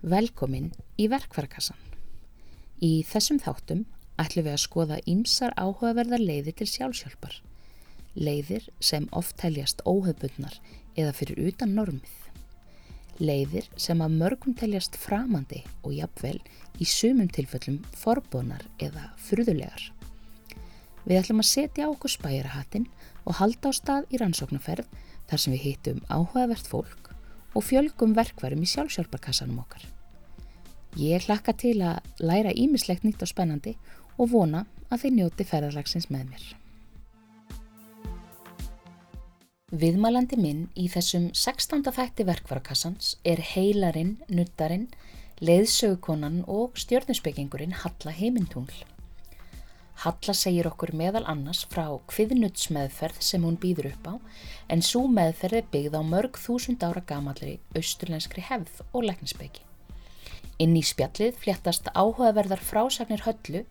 [0.00, 1.76] Velkomin í verkvarakassan.
[2.80, 3.82] Í þessum þáttum
[4.16, 7.34] ætlum við að skoða ýmsar áhugaverðar leiðir til sjálfsjálfar.
[8.16, 10.56] Leiðir sem oft teljast óhefbundnar
[10.96, 12.16] eða fyrir utan normið.
[13.20, 16.38] Leiðir sem að mörgum teljast framandi og jafnvel
[16.80, 19.90] í sumum tilfellum forbónar eða furðulegar.
[21.04, 22.88] Við ætlum að setja okkur spæjarahattin
[23.28, 24.88] og halda á stað í rannsóknarferð
[25.28, 27.09] þar sem við hittum áhugavert fólk
[27.54, 29.84] og fjölgum verkvarum í sjálfsjálfarkassanum okkar.
[30.98, 33.76] Ég hlakka til að læra ímislegt nýtt og spennandi
[34.18, 36.48] og vona að þið njóti ferðarlagsins með mér.
[39.70, 41.84] Viðmælandi minn í þessum 16.
[41.94, 44.88] þætti verkvarakassans er heilarinn, nuttarinn,
[45.38, 48.82] leiðsögukonan og stjörnusbyggingurinn Halla Heimintungl.
[50.00, 54.14] Halla segir okkur meðal annars frá kviðnutsmeðferð sem hún býður upp á
[54.72, 59.60] en svo meðferð er byggð á mörg þúsund ára gamallri austurlenskri hefð og lekninsbyggi.
[60.64, 63.66] Inn í spjallið fléttast áhugaverðar frásagnir höllu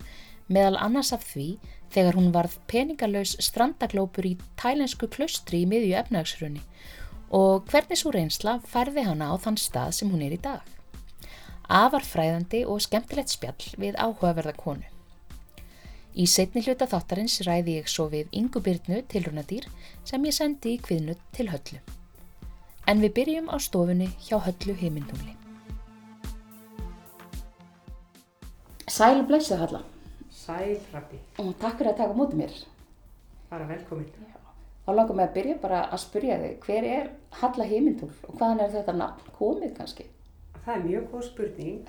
[0.54, 1.48] meðal annars af því
[1.96, 6.62] þegar hún varð peningalös strandaglópur í tælensku klöstri í miðju efnagsrunni
[7.34, 10.62] og hvernig svo reynsla færði hana á þann stað sem hún er í dag.
[11.66, 14.89] Afar fræðandi og skemmtilegt spjall við áhugaverða konu.
[16.18, 19.68] Í setni hluta þáttarins ræði ég svo við Ingu Byrnu tilrunadýr
[20.10, 21.80] sem ég sendi í kviðnut til höllu.
[22.90, 25.36] En við byrjum á stofunni hjá höllu heimindungli.
[28.90, 29.84] Sæl blessið Halla.
[30.34, 32.54] Sæl Hrafni, Og takk fyrir að taka mótið mér.
[33.50, 34.10] bara velkomin.
[34.86, 37.10] Þá langar mig að byrja bara að spyrja þig, hver er
[37.42, 40.06] Halla Heimintúl og hvaðan er þetta nafn komið kannski?
[40.66, 41.80] Það er mjög góð spurning.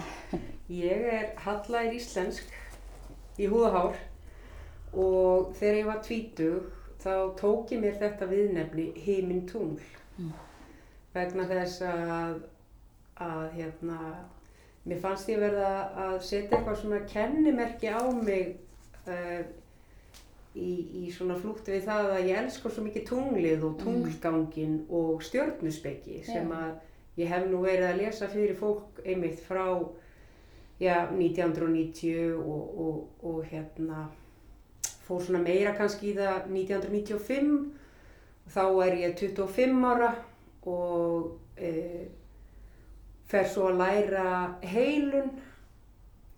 [0.68, 2.44] Ég er hallægir íslensk
[3.38, 3.96] í húðahár
[4.92, 9.86] og þegar ég var tvítug þá tók ég mér þetta viðnefni heiminn tungl.
[10.18, 10.32] Mm.
[11.14, 12.34] Vegna þess að,
[13.20, 14.00] að hérna,
[14.84, 15.70] mér fannst ég verða
[16.08, 18.52] að setja eitthvað svona kennimerki á mig
[19.06, 19.40] uh,
[20.54, 20.70] í,
[21.04, 26.22] í svona flútti við það að ég elskar svo mikið tunglið og tunglgangin og stjörnuspekki
[26.26, 26.78] sem að
[27.20, 29.66] ég hef nú verið að lesa fyrir fólk einmitt frá
[30.80, 34.08] já, 1990 og, og, og hérna
[35.10, 37.60] fór svona meira kannski í það 1995
[38.54, 40.10] þá er ég 25 ára
[40.70, 42.08] og e,
[43.30, 44.24] fer svo að læra
[44.72, 45.30] heilun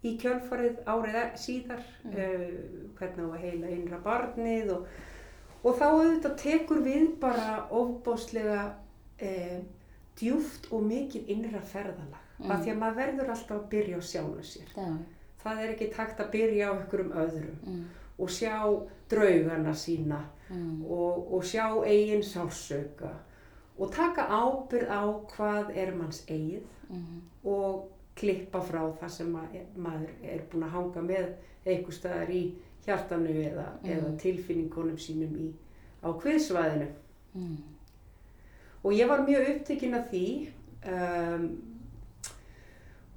[0.03, 2.17] í kjölfarið árið e- síðar Mm.
[2.17, 2.91] mm.
[2.99, 4.87] hvernig á að heila innra barnið og,
[5.65, 8.65] og þá auðvitað tekur við bara ofbáslega
[9.23, 9.61] e,
[10.19, 12.51] djúft og mikið innra ferðalag Mm.
[12.51, 14.87] af því að maður verður alltaf að byrja á sjálfu sér Já.
[15.45, 17.85] það er ekki takt að byrja á einhverjum öðrum Mm.
[18.23, 18.57] Og sjá
[19.11, 20.23] draugana sína
[20.53, 20.83] Mm.
[20.85, 23.09] og, og sjá eigin sálsöka
[23.79, 25.03] og taka ábyrð á
[25.37, 27.23] hvað er manns eigið Mm.
[27.45, 31.31] og klippa frá það sem að maður er búinn að hanga með
[31.67, 32.43] einhver staðar í
[32.87, 33.89] hjartanu eða, Mm.
[33.91, 35.53] eða tilfinningunum sínum í,
[36.05, 36.87] á kviðsvæðinu.
[37.35, 37.57] Mm.
[38.85, 40.49] Og ég var mjög upptekinn af því
[40.93, 41.63] um,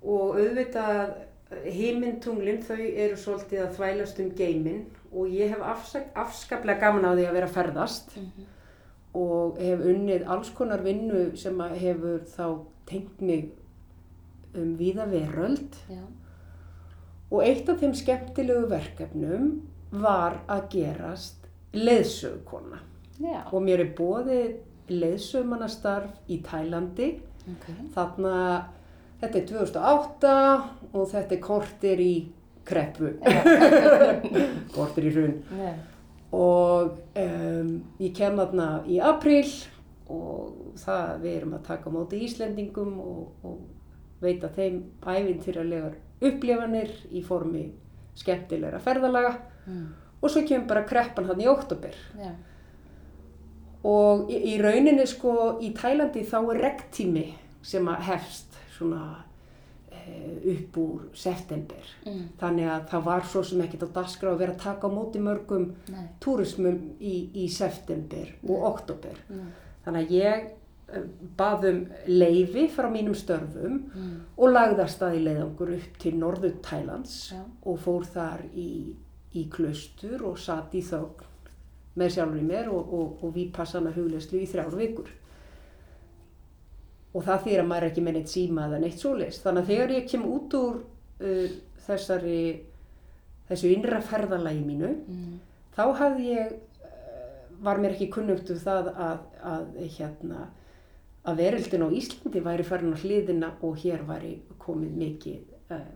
[0.05, 1.15] og auðvitað
[1.65, 4.85] himmintunglin þau eru svolítið að þvælast um geiminn
[5.15, 8.45] og ég hef afsak, afskaplega gaman á því að vera að ferðast Mhm.
[9.15, 13.51] og hef unnið alls konar vinnu sem hefur þá tengt mig
[14.55, 16.01] um víða veröld Já.
[17.31, 19.61] og eitt af þeim skemmtilegu verkefnum
[19.91, 22.79] var að gerast leiðsögukona
[23.19, 23.41] Já.
[23.53, 24.55] og mér er bóðið
[24.89, 27.67] leiðsögumannastarf í Tælandi Ok.
[27.95, 28.65] þarna
[29.21, 30.33] þetta er 2008
[30.93, 32.27] og þetta er kortir í
[32.65, 33.11] kreppu
[34.75, 35.73] kortir í hrun Já.
[36.35, 37.69] og um,
[38.01, 39.45] ég kem þarna í april
[40.11, 43.61] og það við erum að taka á móti Íslendingum og, og
[44.21, 45.95] veita þeim ævintýralegar
[46.25, 47.67] upplifanir í formi
[48.17, 49.87] skemmtilegra ferðalaga Mm.
[50.21, 52.27] og svo kemur bara kreppan hann í oktober Já.
[53.85, 57.23] og í, í rauninni sko í Tælandi þá er regntími
[57.65, 59.23] sem að hefst svona
[60.55, 62.25] upp úr september Mm.
[62.39, 65.19] þannig að það var svo sem ekkert á dagskrá að vera að taka á móti
[65.19, 66.07] mörgum Nei.
[66.21, 69.17] túrismum í, í september og oktober.
[69.29, 69.47] Mm.
[69.85, 70.45] Þannig að ég
[70.93, 71.01] eh,
[71.37, 74.19] bað um leifi frá mínum störfum Mm.
[74.37, 77.41] og lagði að staði leiðangur upp til norðu Tælands Já.
[77.65, 78.93] og fór þar í,
[79.33, 81.25] í klaustur og satt í þögn
[81.97, 85.07] með sjálfur í mér og, og, og vípassana hugleyslu í þrjár vikur.
[87.15, 89.37] Og það þýr að maður er ekki með neitt síma eða neitt svoleiðis.
[89.45, 90.79] Þannig að þegar ég kem út úr
[91.23, 91.53] uh,
[91.85, 92.39] þessari,
[93.49, 95.37] þessu innra ferðalagi mínu, Mm.
[95.77, 96.51] þá hafði ég,
[96.83, 99.65] eh, var mér ekki kunnugt um það að, að,
[99.97, 100.47] hérna,
[101.25, 105.87] að veröldin á Íslandi væri farin á hliðina og hér væri komið mikið uh,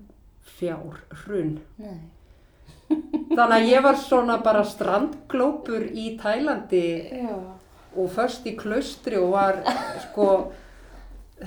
[0.60, 1.60] fjár hrun.
[1.77, 2.00] Nei.
[3.36, 7.36] Þannig að ég var svona bara strandglópur í Tælandi Já.
[7.95, 9.60] og först í klaustri og var
[10.07, 10.51] sko,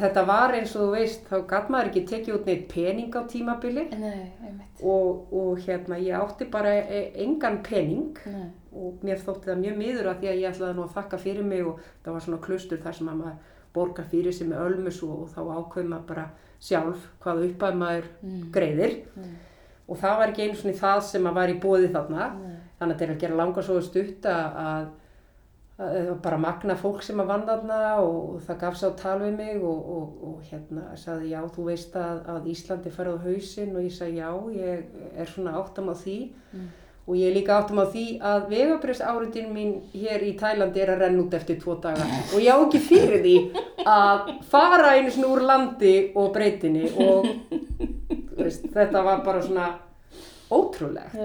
[0.00, 3.20] þetta var eins og þú veist, þá gæt maður ekki tekið út neitt pening á
[3.28, 4.30] tímabili Nei,
[4.82, 8.46] og, og hérna ég átti bara e engan pening Nei.
[8.72, 11.44] og mér þótti það mjög miður að því að ég ætlaði nú að þakka fyrir
[11.44, 15.02] mig og það var svona klaustur þar sem að maður borgar fyrir sig með ölmus
[15.04, 16.26] og, og þá ákveð maður bara
[16.62, 18.42] sjálf hvað uppað maður Mm.
[18.54, 19.30] greiðir Nei.
[19.88, 22.26] og það var ekki einu svona það sem að var í bóði þarna
[22.78, 24.88] þannig að þetta er að gera langa svo stutt að, að, að það var
[26.22, 29.64] bara magna fólk sem að vann þarna og, það gaf sér á tal við mig
[29.64, 33.74] og, og, og hérna sagði já þú veist að, að Íslandi farið á hausinn.
[33.74, 36.20] Og ég sagði já ég er svona áttam á því.
[36.52, 36.70] Mm.
[37.02, 41.00] og ég er líka áttam á því að vegabriðsáriðin mín hér í Tælandi er að
[41.02, 42.06] renna út eftir tvo daga.
[42.30, 43.34] Og ég á ekki fyrir því
[43.82, 47.26] að fara einu svona úr landi og breytinni og
[48.38, 49.72] veist, þetta var bara svona
[50.52, 51.18] ótrúlegt.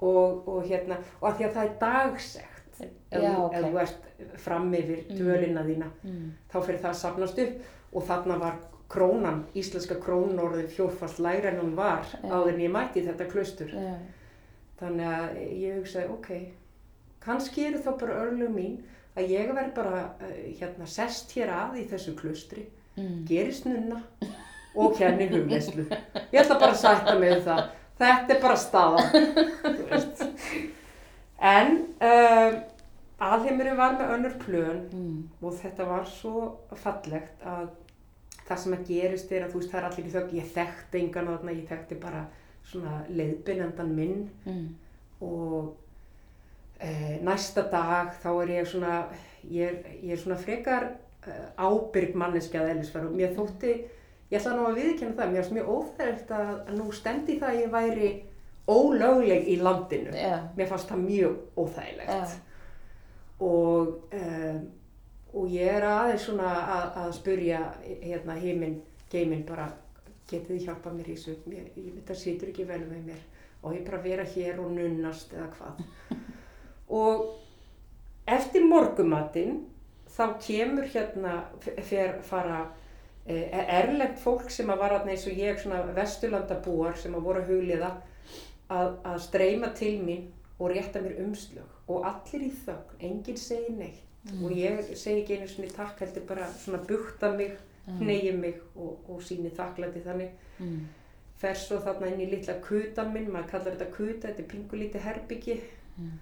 [0.00, 4.72] Og, og hérna, og að því að það er dagsegt ef, Já, þú- ert fram
[4.74, 6.30] yfir dvölina þína Mm.
[6.52, 8.54] þá fyrir það að safnast upp og þarna var
[8.90, 13.30] krónan, íslenska krónan orðið fjórfast lægra en hún var áður en ég mætti í þetta
[13.30, 13.94] klaustur Já.
[14.80, 16.28] þannig að ég hugsaði, ok
[17.20, 18.78] kannski eru þá bara örlug mín
[19.16, 20.26] að ég verð bara uh,
[20.60, 22.66] hérna sest hér að í þessu klaustri
[22.98, 23.24] Mm.
[23.24, 24.02] gerist nunna
[24.74, 25.84] og kenni hugleyslu.
[26.32, 27.68] Ég ætla bara að sætta mig um það.
[28.00, 28.56] Þetta er bara
[29.90, 30.24] veist.
[31.40, 32.60] En uh,
[33.20, 35.28] alheimurinn var með önnur plön Mm.
[35.42, 37.68] og þetta var svo fallegt að
[38.48, 41.00] það sem að gerist er að þú veist það er allir ekki þögg, ég þekkti
[41.00, 42.22] engan þarna, ég þekkti bara
[42.64, 44.74] svona leiðbynendan minn Mm.
[45.20, 45.76] og
[46.80, 49.04] e, næsta dag þá er ég svona,
[49.50, 50.88] ég, er- ég er svona frekar
[51.26, 53.74] e, ábyrg manneskjað eðlisfæður og mér þótti,
[54.30, 57.60] ég ætla nú að viðkynna það, mér finnst mjög óþægt að, nú stendi það að
[57.60, 58.10] ég væri
[58.70, 60.12] ólögleg í landinu.
[60.14, 60.38] Já.
[60.56, 62.26] Mér fannst það mjög óþægilegt Já.
[63.40, 64.64] Og, um,
[65.32, 67.60] og ég er aðeins svona að, að spurja
[68.02, 68.80] hérna heiminn,
[69.12, 69.70] geiminn bara
[70.30, 73.22] getið þið hjálpað mér í þessu, ég, ég veit að situr ekki vel með mér
[73.60, 75.80] og ég bara vera hér og nunnast eða hvað.
[77.00, 77.24] og
[78.30, 79.64] eftir morgumatinn
[80.10, 81.34] þá kemur hérna,
[81.86, 82.62] fer fara
[83.26, 83.48] eh,
[83.80, 87.52] erlend fólk sem að var þarna eins og ég, svona vesturlandabúar sem að voru að
[87.54, 87.92] hugliða
[88.70, 90.28] að, að streyma til mín
[90.60, 91.74] og rétta mér umslög.
[91.88, 94.06] Og allir í þögn, enginn segi neitt.
[94.44, 97.54] Og ég segi ekki einu svona takk heldur bara svona bukta mig,
[97.86, 100.32] hnegi mig og, og síni þakklæti þannig.
[100.60, 100.80] Mm.
[101.40, 105.06] fer svo þarna inn í litla kutan minn, maður kallar þetta kuta, þetta er pingulítið
[105.06, 105.54] herbyggi.
[105.96, 106.18] Mm.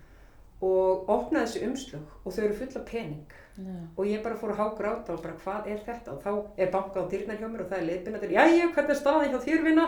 [0.63, 3.35] og opnaði þessi umslög og þau eru fulla pening.
[3.59, 3.75] Já.
[3.97, 6.13] og ég bara fór að hágráta og bara hvað er þetta?
[6.15, 8.95] Og þá er bankað á dyrnar hjá mér og það er leiðbyrna til, jæja, hvernig
[8.95, 9.87] er staðið hjá þér vinna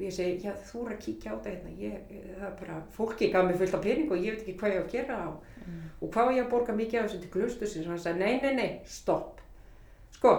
[0.00, 2.76] og ég segi, já þú er að kíkja á þetta hérna, ég, það er bara,
[2.96, 5.18] fólki gaf mér fullt af pening og ég veit ekki hvað ég á að gera
[5.28, 5.50] og,
[6.00, 8.40] og hvað á ég að borga mikið af þessu til glustusins og hann sagði, nei,
[8.40, 9.42] nei, nei, stopp.
[10.16, 10.32] Sko,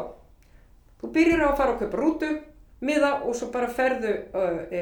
[1.03, 2.31] þú byrjar á að fara að kaupa rútu,
[2.81, 4.81] miða og svo bara ferðu uh, e,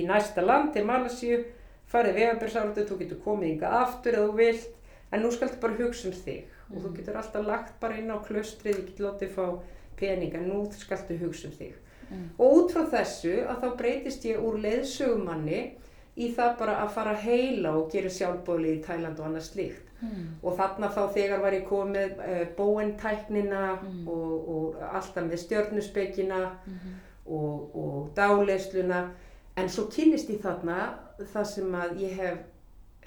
[0.00, 1.40] í næsta land til Malasíu,
[1.88, 4.70] farið vegabærsáratu, þú getur komið ynga aftur eða þú vilt,
[5.14, 8.18] en nú skaltu bara hugsa um þig og þú getur alltaf lagt bara inn á
[8.20, 9.44] klustrið, ég get látið fá
[9.96, 11.78] pening, en nú skaltu hugsa um þig.
[12.10, 12.28] Mm.
[12.38, 15.60] Og út frá þessu að þá breytist ég úr leiðsögumanni
[16.16, 19.84] í það bara að fara heila og gera sjálfbóðli í Tæland og annað slíkt.
[20.02, 20.24] Mm.
[20.42, 24.08] Og þarna þá þegar var ég komið uh, bóentæknina Mm.
[24.08, 26.94] og, og alltaf með stjörnuspekina Mhm.
[27.26, 29.08] og, og dáleysluna.
[29.56, 30.94] En svo kynnist ég þarna
[31.34, 32.38] það sem að ég hef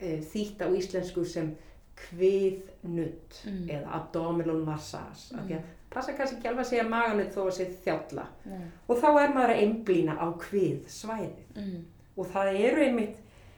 [0.02, 1.56] uh, þýtt á íslensku sem
[1.98, 3.70] kviðnutt Mm.
[3.70, 5.34] eða abdominal massage.
[5.36, 5.48] Mm.
[5.48, 8.26] Því að passa kannski ekki alveg að segja maganutt þó að segja þjálla.
[8.46, 8.68] Nei.
[8.90, 11.56] Og þá er maður að einblýna á hvið svæðið.
[11.56, 11.86] Mm.
[12.18, 13.18] Og það eru einmitt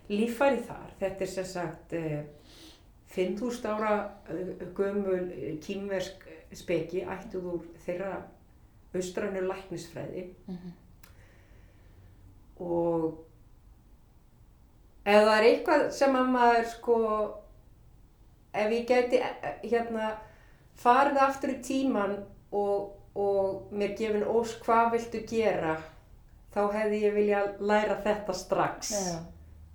[0.10, 0.92] líffæri þar.
[1.00, 2.24] Þetta er sem sagt eh,
[3.14, 8.22] 5.000 ára eh, gömul eh, kýmversk speki ættuð úr þeirra
[8.94, 10.72] austrannu læknisfræði Mhm.
[12.60, 13.26] og
[15.06, 16.98] ef það er eitthvað sem að maður sko
[18.54, 19.20] ef ég gæti
[19.64, 20.12] hérna
[20.84, 22.16] farið aftur í tíman
[22.52, 25.76] og, og mér gefin ós hvað viltu gera
[26.54, 29.20] þá hefði ég vilja læra þetta strax Já.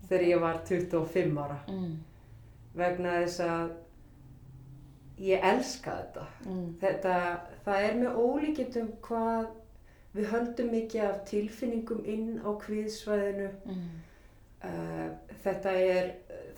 [0.09, 1.97] þegar ég var 25 ára Mm.
[2.79, 3.71] vegna þess að
[5.19, 6.27] ég elska þetta.
[6.47, 6.67] Mm.
[6.81, 7.15] þetta
[7.65, 9.47] það er með ólíkjöndum hvað
[10.15, 13.89] við höldum mikið af tilfinningum inn á kviðsvæðinu Mm.
[14.59, 15.11] Uh,
[15.45, 16.09] þetta er,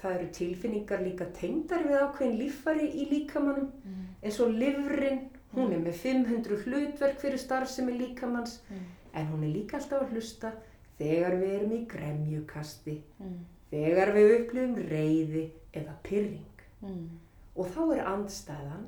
[0.02, 4.06] það eru tilfinningar líka tengdar við ákveðin líffæri í líkamannum Mm.
[4.22, 5.20] eins og livrin
[5.54, 8.84] Hún er með 500 hlutverk fyrir starfsemi líkamanns Mm.
[9.14, 10.52] en hún er líka alltaf að hlusta
[10.98, 13.38] þegar við erum í gremjukasti, Mm.
[13.72, 16.46] þegar við upplifum reyði eða pyrring.
[16.82, 17.08] Mm.
[17.56, 18.86] Og þá er andstæðan,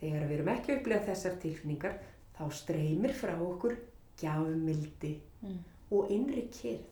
[0.00, 1.94] þegar við erum ekki að upplifa þessar tilfinningar,
[2.38, 3.76] þá streymir frá okkur
[4.20, 5.58] gjafmildi Mm.
[5.92, 6.84] og innri kyrð.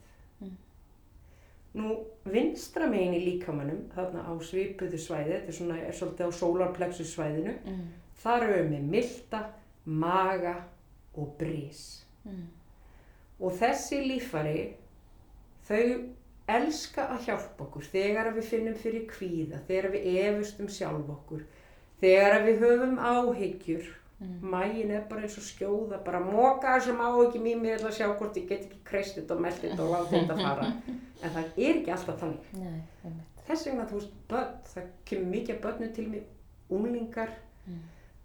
[1.74, 1.94] Nú,
[2.28, 7.14] vinstra megin í líkamannum, þarna á svipuðu svæði, þetta er svona, er svolítið á solarplexus
[7.14, 7.86] svæðinu, Mm.
[8.22, 9.40] þar erum við með milda,
[9.86, 10.56] maga
[11.16, 12.04] og brís.
[12.26, 12.46] Mm.
[13.40, 14.74] Og þessi líffari,
[15.66, 16.08] þau
[16.48, 21.42] elska að hjálpa okkur þegar við finnum fyrir kvíða, þegar við efust um sjálf okkur,
[22.02, 23.88] þegar við höfum áhyggjur.
[24.22, 24.50] Mm.
[24.50, 28.36] Mægin er bara eins og skjóða, bara móka þessum áhyggjum í mig eða sjá hvort
[28.38, 30.68] ég get ekki kreist þetta og meld þetta og láta þetta fara.
[31.22, 32.46] En það er ekki alltaf þannig.
[32.58, 33.10] Nei.
[33.46, 36.22] Þess vegna, þú veist, börn, það kemur mikið af börnum til mig,
[36.70, 37.28] unglingar,
[37.66, 37.76] Mm.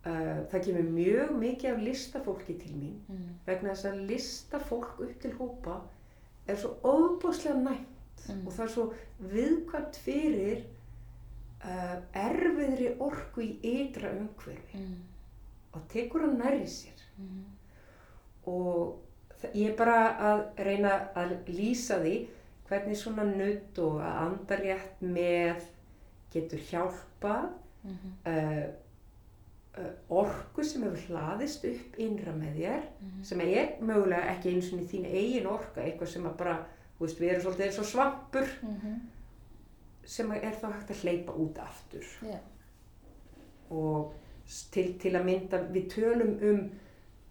[0.06, 3.28] uh, það kemur mjög mikið af listafólki til mín Mm.
[3.46, 5.76] vegna þess að listafólk upp til hópa
[6.48, 7.88] er svo óbúslega næmt
[8.30, 8.48] Mm.
[8.48, 8.94] og það er svo
[9.34, 10.64] viðkvæmt fyrir
[11.66, 14.82] uh, erfiðri orku í ytra umhverfi
[15.78, 15.84] Mm.
[15.84, 17.44] og tekur hann nærri sér Mm.
[18.46, 19.00] og
[19.42, 22.28] það- ég er bara að reyna að lýsa því
[22.70, 25.62] hvernig svona nutt og að anda rétt með
[26.34, 27.50] getur hjálpað
[27.84, 28.14] Mhm.
[28.26, 28.64] uh,
[29.78, 33.24] uh, orku sem hefur hlaðist upp innra með þér Mhm.
[33.24, 36.66] sem er mögulega ekki eins og þín eigin orka, eitthvað sem að bara,
[37.00, 39.00] þú veist, við erum svolítið eins og svampur Mhm.
[40.06, 42.38] sem er þá hægt að hleypa út aftur Já.
[43.70, 44.14] og
[44.72, 46.62] til, til að mynda, við tölum um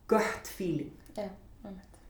[0.08, 0.92] gut feeling.
[1.16, 1.28] Já,
[1.64, 2.00] einmitt.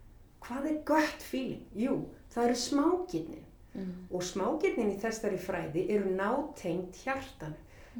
[0.46, 1.66] Hvað er gut feeling?
[1.74, 1.98] Jú,
[2.34, 3.46] það eru smágirnin
[3.76, 4.06] Mm.
[4.10, 7.58] og smágirnin í þessari fræði eru nátengt hjartanu.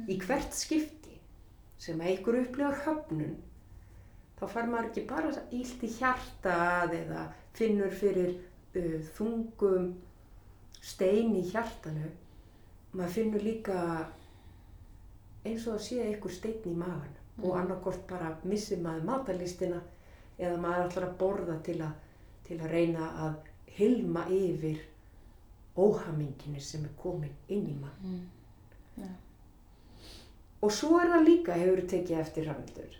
[0.09, 1.19] Í hvert skipti
[1.77, 3.35] sem ykkur upplifar höfnun,
[4.39, 8.33] þá far maður ekki bara ílt í hjartað eða finnur fyrir
[8.77, 9.91] uh, þungum
[10.81, 12.09] stein í hjartanu.
[12.93, 13.79] Maður finnur líka
[15.45, 17.13] eins og að sé ykkur stein í magan
[17.43, 17.59] og Mhm.
[17.61, 19.81] annarkort bara missir maður matalistina
[20.39, 21.91] eða maður ætlar að borða til að,
[22.43, 23.35] til að reyna að
[23.77, 24.79] hilma yfir
[25.77, 27.99] óhaminginu sem er komin inn í mann.
[28.03, 28.27] Mm.
[28.97, 29.07] Já.
[30.61, 32.95] Og svo er það líka, hefur tekið eftir Hrafnildur.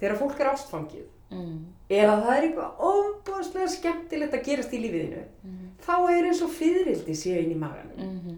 [0.00, 1.64] Þegar fólk er ástfangið, Mm.
[1.90, 5.70] eða það er eitthvað ofbáslega skemmtilegt að gerast í lífiðinu, Mm.
[5.80, 8.36] þá er eins og fyririldi séu inn í maganum, Mhm.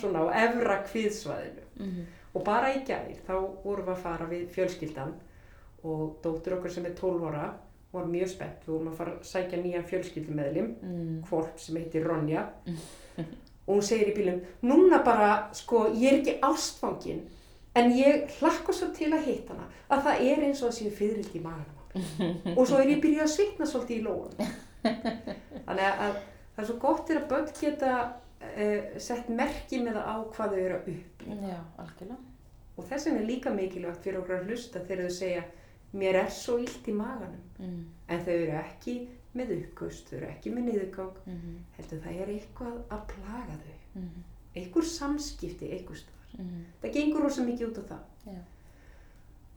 [0.00, 1.64] Svona á efra kviðsvæðinu.
[1.80, 2.06] Mhm.
[2.34, 5.12] Og bara í gær, þá vorum við að fara við fjölskyldan
[5.84, 7.52] og dóttur okkar sem er 12 ára
[7.92, 8.64] var mjög spennt.
[8.66, 11.22] Við vorum að fara að sækja nýjan fjölskyldumeðlim, Mm.
[11.28, 12.48] hvolp sem heitir Ronja.
[13.66, 17.20] og hún segir í bílum, núna bara, sko, ég er ekki ástfangin,
[17.76, 20.90] en ég hlakka svo til að hitta hana, að það er eins og það séu
[20.90, 21.70] fyririldi í mér.
[22.58, 24.34] og svo er ég byrjuð að svitna svolítið í lóan.
[25.64, 26.14] Þannig að, að
[26.56, 27.94] það er svo gott er að börn geta
[28.54, 31.26] uh, sett merki með það á hvað þau eru að upp.
[31.28, 32.18] Já, algjörlega.
[32.76, 35.44] Og þess vegna er líka mikilvægt fyrir okkur að hlusta þegar þau segja,
[35.94, 37.42] mér er svo illt í maganum.
[37.58, 37.84] Mm.
[38.08, 38.94] En þau eru ekki
[39.34, 41.54] með uppgöst, þau eru ekki með niðurgang, Mhm.
[41.76, 43.78] heldur það er eitthvað að plaga þau.
[43.94, 44.24] Mhm.
[44.56, 46.34] einhver samskipti einhver staðar.
[46.38, 46.64] Mhm.
[46.82, 48.02] Það gengur rosa mikið út á það.
[48.26, 48.40] Já.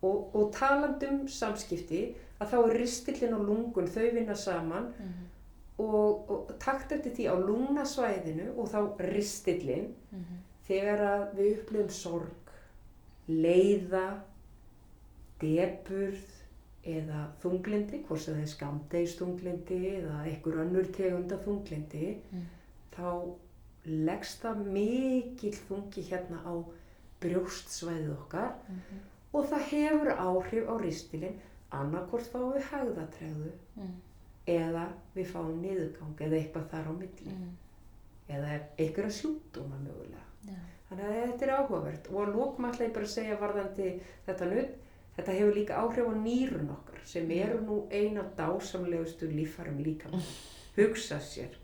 [0.04, 5.27] Og, og talandum samskipti, að þá er ristillin og lungun, þau vinna saman Mhm.
[5.80, 8.80] Og, og takt eftir því á lungnasvæðinu og þá
[9.14, 10.38] ristillin Mhm.
[10.68, 12.52] þegar að við upplifum sorg,
[13.30, 14.20] leiða,
[15.42, 16.34] deburð
[16.88, 22.46] eða þunglindi, hvort sem það er skamdegisþunglindi eða einhver önnur tegunda þunglindi, Mm.
[22.96, 23.36] þá
[23.86, 26.54] leggst það mikill þungi hérna á
[27.22, 29.00] brjóstsvæðið okkar Mhm.
[29.34, 31.40] og það hefur áhrif á ristilinn
[31.72, 33.94] annarkort fáum við hægðatregðu Mm.
[34.48, 37.52] Eða við fáum niðurgang eða eitthvað þar á milli Mm.
[38.30, 40.24] eða einhverja sjúkdóma mögulega.
[40.48, 40.58] Já.
[40.90, 43.88] Þannig að þetta er áhugavert og lókum ætla ég bara að segja varðandi
[44.28, 44.76] þetta nutt,
[45.18, 50.10] þetta hefur líka áhrif á nýrun okkar sem eru nú eina dásamlegustu lífærum líka.
[50.78, 51.56] Hugsa sér.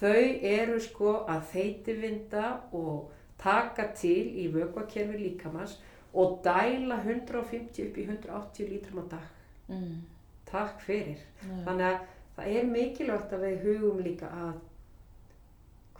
[0.00, 5.78] Þau eru sko að þeitivinda og taka til í vökvakerfi líkamans
[6.14, 9.26] og dæla 150 upp í 180 lítrum á dag.
[9.68, 10.02] Mm.
[10.46, 11.18] Takk fyrir.
[11.42, 11.64] Já.
[11.66, 11.98] Þannig að
[12.38, 14.58] það er mikilvægt að við hugum líka að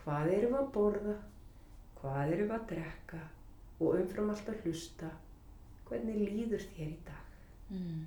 [0.03, 1.15] hvað erum við að borða,
[1.99, 3.19] hvað erum við að drekka
[3.79, 5.09] og umfram allt að hlusta,
[5.89, 7.25] hvernig líður þér í dag,
[7.69, 8.05] Mm.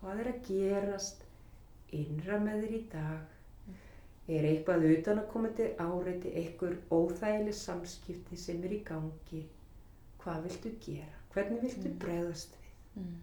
[0.00, 1.24] hvað er að gerast
[1.92, 3.34] innra með þér í dag,
[4.28, 9.44] er eitthvað utan að koma til áreiti, einhver óþægileg samskipti sem er í gangi,
[10.22, 11.14] hvað viltu gera?
[11.34, 11.98] hvernig viltu Mm.
[11.98, 13.14] bregðast við Mm.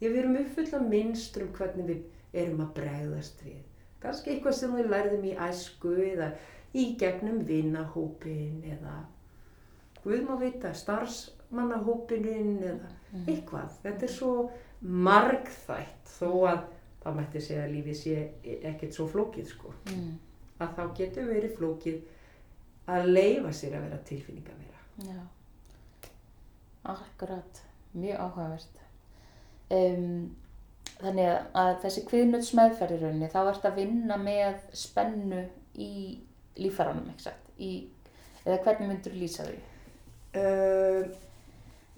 [0.00, 3.62] Því að við erum uppfull af minnstur um hvernig við erum að bregðast við.
[4.02, 6.32] Kannski eitthvað sem við lærðum í æsku eða
[6.74, 8.96] í gegnum vinahópin eða
[10.02, 13.26] Guð má vita, starfsmannahópinin eða Mm.
[13.28, 13.70] eitthvað.
[13.84, 16.62] Þetta er svo margþætt þó að
[17.04, 18.14] það mætti segja að lífið sé
[18.70, 19.72] ekkert svo flókið sko.
[19.92, 20.14] Mm.
[20.60, 22.00] Að þá getur verið flókið
[22.88, 24.80] að leifa sér að vera tilfinninga vera.
[25.12, 25.20] Já,
[26.84, 27.62] akkurat,
[27.94, 28.80] mjög áhugavert.
[29.70, 30.36] Um,
[31.02, 35.42] þannig að- þessi kviðnutsmeðferðirunni, þá ert að vinna með spennu
[35.76, 36.20] í?
[37.58, 37.72] Í,
[38.46, 39.58] eða hvernig myndur lýsa því?
[40.32, 41.08] Uh,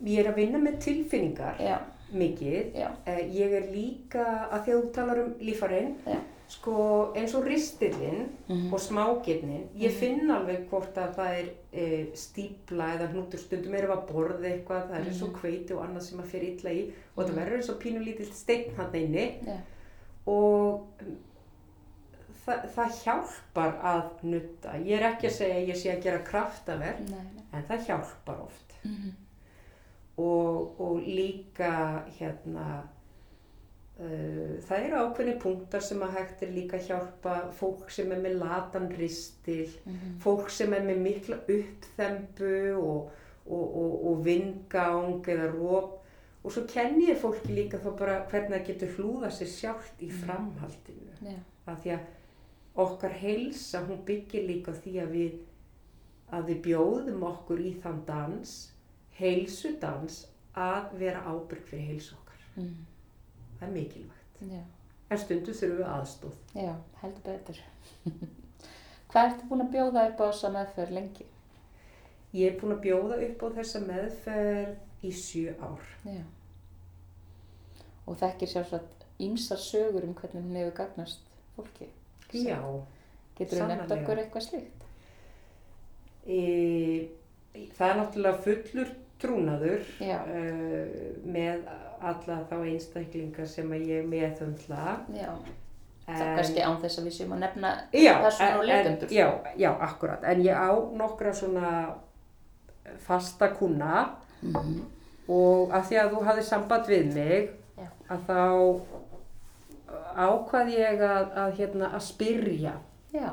[0.04, 1.76] ég er að vinna með tilfinningar Já,
[2.12, 5.94] mikið já, Eh, Ég er líka, að því að þú talar um lífarinn.
[6.54, 8.72] Sko eins og ristirinn Mhm.
[8.72, 9.98] og smágirnin, ég Mhm.
[10.00, 14.88] finn alveg hvort að það er e, stípla eða hnútur stundum við að borða eitthvað,
[14.90, 15.38] það er eins og Mhm.
[15.40, 17.38] hveiti og annað sem að fer illa í og það Mhm.
[17.38, 19.56] verður eins og pínu lítill steinn hann inni já,
[20.26, 21.16] og um,
[22.46, 24.72] það, það hjálpar að nutta.
[24.84, 26.18] Ég er ekki að segja að ég sé að gera
[27.10, 27.42] nei.
[27.52, 29.10] en það hjálpar oft Mhm.
[30.18, 32.82] og, og líka hérna
[33.96, 38.38] það eru ákveðni punktar sem að hægt er líka að hjálpa fólk sem er með
[38.40, 40.16] latan ristil Mhm.
[40.24, 43.10] fólk sem er með mikla uppþembu og,
[43.46, 46.00] og, og, og vindgang eða róp
[46.44, 50.08] og svo kenni ég fólki líka þá bara hvernig það getur hlúða sér sjálft í
[50.10, 50.24] Mhm.
[50.24, 52.00] framhaldinu Já, af því að
[52.76, 55.38] okkar heilsa hún byggir líka því að við
[56.32, 58.72] að við bjóðum okkur í þann dans
[59.20, 62.74] heilsudans að vera ábyrg fyrir heilsu okkar mm.
[63.58, 64.62] Það er mikilvægt já,
[65.10, 67.60] en stundu þurfum við aðstóð já, heldur betur.
[69.14, 71.26] Hvað ertu búin að bjóða upp á þessa meðferð lengi?
[72.34, 76.22] ég er búin að bjóða upp á þessa meðferð í sjö ár Já.
[78.04, 81.20] Og þekkir sjálfsagt ímsar sögur um hvernig hún hefur gagnast
[81.56, 81.86] fólki.
[82.34, 82.58] já,
[83.38, 84.82] Getur þú nefnt okkur eitthvað slíkt?
[86.26, 86.40] e,
[87.76, 88.90] það er náttúrulega fullur
[89.22, 91.62] trúnaður uh, með
[92.04, 95.30] alla þá einstaklinga sem að ég meðhundla Já.
[96.04, 99.08] Það er kannski án þess að við séum að nefna Já, persónur og en- leikendur.
[99.14, 100.24] Já, já, akkurat.
[100.28, 101.70] En ég á nokkra svona
[103.06, 104.02] fasta kuna
[104.42, 104.82] Mhm.
[105.28, 107.88] og að því að þú hafði samband við mig Já.
[108.10, 108.80] að þá
[110.26, 112.74] ákvað ég að, að, hérna, að spyrja
[113.14, 113.30] Já,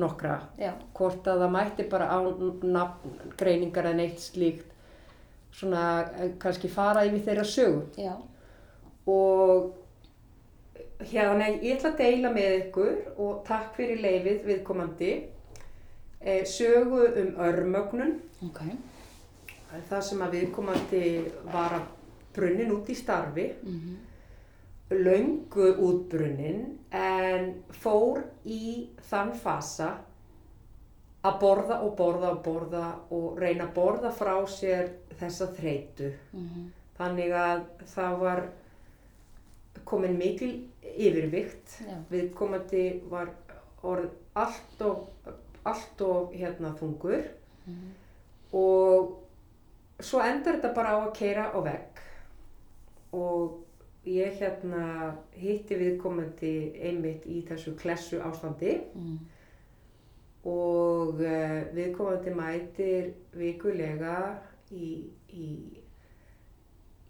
[0.00, 2.18] nokkra já, hvort að það mætti bara á
[2.62, 4.74] nafn, greiningar en eitt slíkt
[5.54, 5.82] svona
[6.18, 7.82] eh, kannski fara yfir þeirra sögu.
[7.98, 8.14] Já,
[9.08, 9.74] og
[11.10, 15.12] hérna ég ætla að deila með ykkur og takk fyrir leifið viðkomandi
[16.20, 18.18] eh, sögu um örmögnun.
[18.48, 18.62] Ok.
[19.88, 21.06] það sem að viðkomandi
[21.52, 21.88] var að
[22.36, 23.48] brunnin út í starfi.
[23.62, 23.96] Mm
[24.90, 27.50] löngu útbrunnin en
[27.82, 29.90] fór í þann fasa
[31.26, 36.12] að borða og borða og borða og reyna að borða frá sér þessa þreytu.
[36.32, 36.72] Mhm.
[36.98, 38.40] þannig að það var
[39.84, 41.76] komin mikil yfirvikt.
[41.86, 43.28] Já, viðkomandi var
[43.86, 45.04] orð allt og,
[45.64, 47.22] allt og hérna þungur.
[47.66, 47.94] Mhm.
[48.52, 49.18] og
[50.00, 52.02] svo endar þetta bara á að keira á vegg.
[53.12, 53.58] Og
[54.08, 54.84] ég hérna
[55.38, 56.54] hitti viðkomandi
[56.88, 59.18] einmitt í þessu klessu ástandi mm.
[60.48, 64.18] og uh, viðkomandi mætir vikulega
[64.72, 64.90] í,
[65.32, 65.48] í,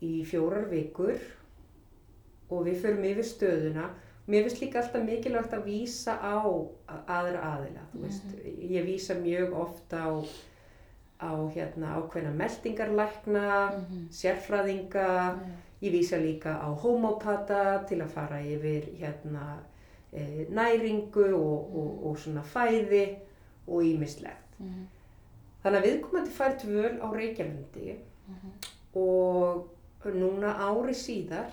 [0.04, 1.18] í fjórar vikur
[2.48, 3.88] og við förum yfir stöðuna.
[4.28, 6.44] Mér finnst líka alltaf mikilvægt að vísa á
[7.08, 8.32] aðra aðila, þú veist.
[8.44, 10.12] Ég vísa mjög ofta á,
[11.20, 14.08] á hérna, ákveðna meldingarlækna, Mhm.
[14.10, 15.38] sérfræðinga, Já.
[15.82, 19.58] ég vísa líka á homopata til að fara yfir hérna,
[20.12, 23.16] e, næringu og, og, og svona fæði
[23.66, 24.58] og ímislegt.
[24.58, 24.86] Mhm.
[25.64, 27.96] Þannig að viðkomandi fær dvöl á Reykjavíndi
[28.28, 28.52] Mhm.
[28.94, 29.68] og
[30.04, 31.50] núna ári síðar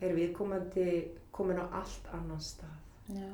[0.00, 2.78] er viðkomandi komin á allt annan stað.
[3.12, 3.28] Já,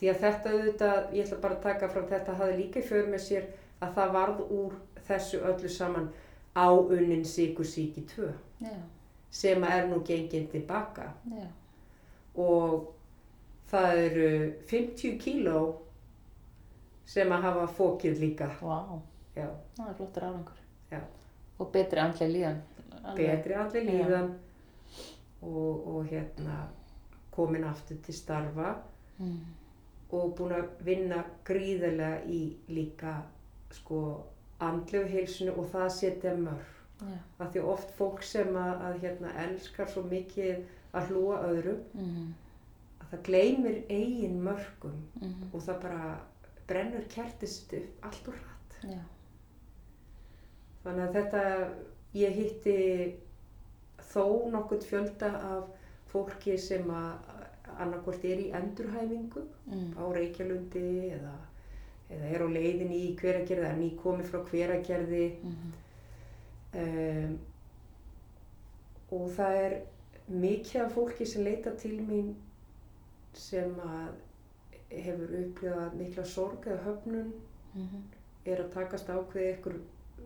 [0.00, 3.06] Því að þetta auðvitað, ég ætla bara að taka fram þetta, hafði líka í för
[3.06, 3.44] með sér
[3.80, 4.74] að það varð úr
[5.08, 6.08] þessu öllu saman
[6.54, 8.28] áunnin sykursíki 2
[8.60, 8.74] já,
[9.30, 11.46] sem er nú genginn tilbaka já,
[12.34, 12.90] og
[13.70, 14.28] það eru
[14.70, 15.62] 50 kíló
[17.06, 18.46] sem að hafa fókið líka.
[19.36, 20.58] Já, það er flottur árangur.
[20.90, 21.00] Já.
[21.58, 22.60] Og betri andlega líðan.
[23.16, 23.64] Betri Já.
[23.88, 24.28] líðan
[25.42, 26.60] og, og hérna
[27.34, 28.76] komin aftur til starfa
[29.20, 29.40] Mm.
[30.16, 33.18] og búin að vinna gríðarlega í líka
[33.70, 34.24] sko
[34.60, 36.66] andlegu heilsinu og það setja mörg.
[37.00, 37.16] Já.
[37.38, 42.34] Af því oft fólk sem að, að hérna, elskar svo mikið að hlúa öðrum, Mhm.
[43.00, 45.54] að það gleymir eigin mörgum Mhm.
[45.54, 46.20] og það bara
[46.68, 48.82] brennur kertist upp allt úr hratt.
[48.94, 48.98] Já.
[50.84, 51.42] Þannig að þetta,
[52.14, 52.76] ég hitti
[54.12, 55.68] þó nokkurt fjölda af
[56.12, 57.12] fólki sem að
[57.80, 59.92] annarkvort er í endurhæfingu Mm.
[59.96, 61.34] á Reykjalundi eða,
[62.10, 65.72] eða er á leiðinni í hveragerði eða ný komið frá hveragerði Mhm.
[66.80, 67.38] um,
[69.10, 69.76] og það er
[70.30, 72.34] mikið af fólki sem leita til mín
[73.34, 74.10] sem að
[74.90, 77.32] hefur upplifað mikla sorg eða höfnun
[77.74, 78.02] Mhm.
[78.46, 79.80] er að takast ákveði ykkur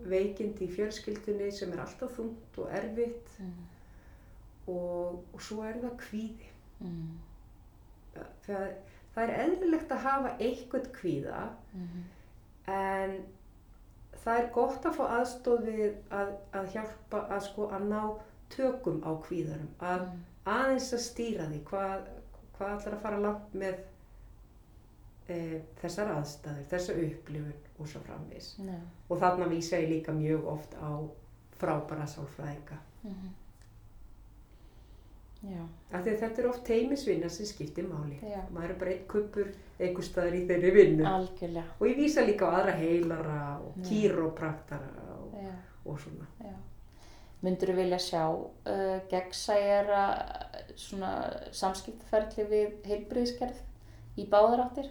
[0.05, 3.65] veikindi í fjölskyldunni sem er alltaf þungt og erfitt Mhm.
[4.69, 6.49] og, og svo er það kvíði.
[6.81, 7.19] Mhm.
[8.47, 8.73] Það,
[9.15, 12.05] það er eðlilegt að hafa eitthvað kvíða Mhm.
[12.67, 13.17] en
[14.25, 18.03] það er gott að fá aðstóð við að, að hjálpa að sko að ná
[18.51, 20.23] tökum á kvíðarum, að Mhm.
[20.47, 22.07] aðeins að stýra því hvað,
[22.59, 23.75] hvað ætlar að fara langt með
[25.29, 28.57] e, þessar aðstæður, þessa upplifun og svo framvis.
[28.59, 28.75] Já.
[29.11, 30.91] Og þarna vísa ég líka mjög oft á
[31.59, 32.77] frábæra sálfræðinga.
[33.05, 33.13] Mhm.
[33.13, 33.44] Já.
[35.95, 38.19] Þetta er oft teimisvinna sem skiptir máli.
[38.23, 38.43] Já.
[38.51, 41.07] Maður er bara einn kuppur einhver staðar í þeirri vinnu.
[41.09, 41.65] Algjörlega.
[41.79, 45.37] Og ég vísa líka á aðra heilara og kýrópraktara og,
[45.85, 46.29] og svona.
[46.43, 46.55] Já.
[47.45, 50.05] Myndur þú vilja sjá uh, gegnsæjara
[50.81, 51.11] svona
[51.53, 53.59] samskiptaferli við heilbriðiskerð
[54.17, 54.89] í báðar áttir?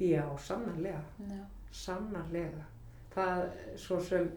[0.00, 1.02] Já, sannarlega.
[1.28, 1.42] Já.
[1.72, 2.64] Sannarlega.
[3.12, 3.42] Það
[3.80, 4.30] svo sem,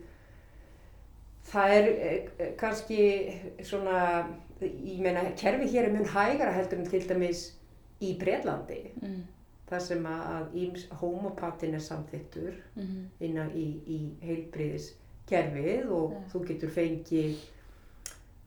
[1.47, 2.99] það er eh, kannski
[3.63, 4.01] svona,
[4.61, 7.41] ég meina, kerfi hér er mun hægara heldur en til dæmis
[8.01, 8.91] í Breitlandi.
[9.01, 9.23] Mm.
[9.69, 16.19] Það sem að íms, homopatin er samþittur Mm innan í, í heilbriðiskerfið og Já.
[16.33, 17.37] þú getur fengið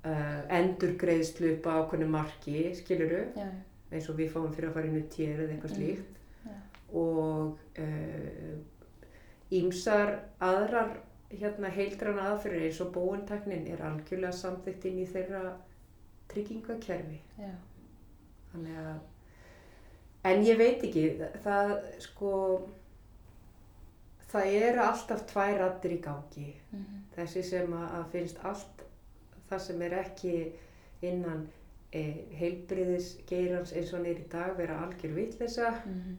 [0.06, 3.48] uh, endurgreiðslu upp á ákveðnu marki, skiluru, Já.
[3.90, 5.76] eins og við fáum fyrir að fara inn í tér eða eitthvað Mm.
[5.76, 6.14] slíkt.
[6.46, 6.54] Já.
[6.92, 7.58] og
[9.50, 10.10] ímsar
[10.44, 10.94] aðrar
[11.32, 15.42] hérna heildran aðferðir eins og bóinteknin er algjörlega samþykkt inn í þeirra
[16.32, 17.20] tryggingakerfi.
[17.38, 17.52] Já.
[18.52, 18.98] Þannig að,
[20.30, 21.04] en ég veit ekki,
[21.44, 22.32] það sko,
[24.32, 26.48] það eru alltaf tvær rattir í gangi.
[26.72, 27.04] Mhm.
[27.16, 28.84] Þessi sem að, að finnst allt
[29.48, 30.34] það sem er ekki
[31.02, 31.46] innan
[31.92, 32.02] e,
[32.38, 36.16] heilbriðisgeirans eins og í dag vera algjör vitleysa Mhm.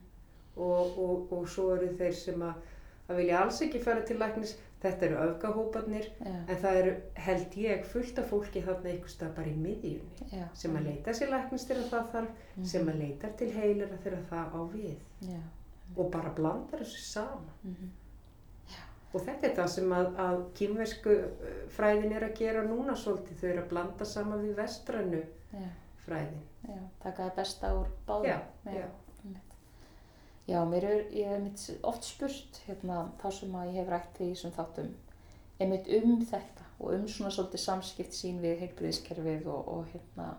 [0.57, 2.53] og, og, og svo eru þeir sem að,
[3.09, 7.85] að vilja alls ekki fara til læknis þetta eru öfgahópanir en það eru held ég
[7.85, 10.45] fullt af fólki þarna einhvers stað bara í miðjunni Já.
[10.53, 12.65] sem að leita sér læknis þegar það þarf Mhm.
[12.65, 15.39] sem að leitar til heilera þegar það á við Já.
[15.97, 17.89] og bara blandar þessu saman Mhm.
[19.13, 21.17] og þetta er það sem að, að kýmversku
[21.75, 25.23] fræðin er að gera núna svolítið þau eru að blanda saman við vestrannu
[26.05, 26.79] fræðin Já.
[27.03, 28.89] Taka það besta úr báðum.
[30.49, 34.19] Já, mér er, ég hef mitt oft spurt hérna, þá sem að ég hef rætt
[34.19, 34.89] við í þessum þáttum
[35.59, 40.29] einmitt um þetta og um svona svolítið samskipt sín við heilbriðiskerfið og, og hérna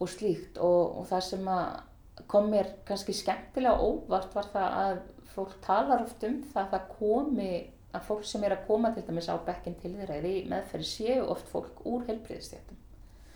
[0.00, 5.00] og slíkt og, og það sem að kom mér kannski skemmtilega óvart var það að
[5.34, 7.50] fólk talar oft um það að það komi
[7.92, 10.88] að fólk sem er að koma til dæmis á bekkin til þeirra eða í meðferði
[10.88, 12.82] séu oft fólk úr heilbriðistjættum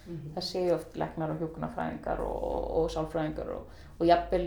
[0.07, 0.35] Mhm.
[0.37, 4.45] það séu oft læknar og hjúkunarfræðingar og, og, og sálfræðingar og, og jafnvel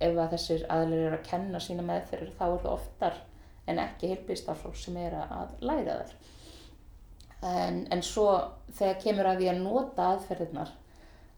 [0.00, 3.20] ef að þessir aðlir eru að kenna sína meðferðir þá er það oftar
[3.70, 6.14] en ekki heilbíðstafsfólk sem er að læra þær.
[7.44, 8.28] En, en svo
[8.72, 10.72] þegar kemur að því að nota aðferðirnar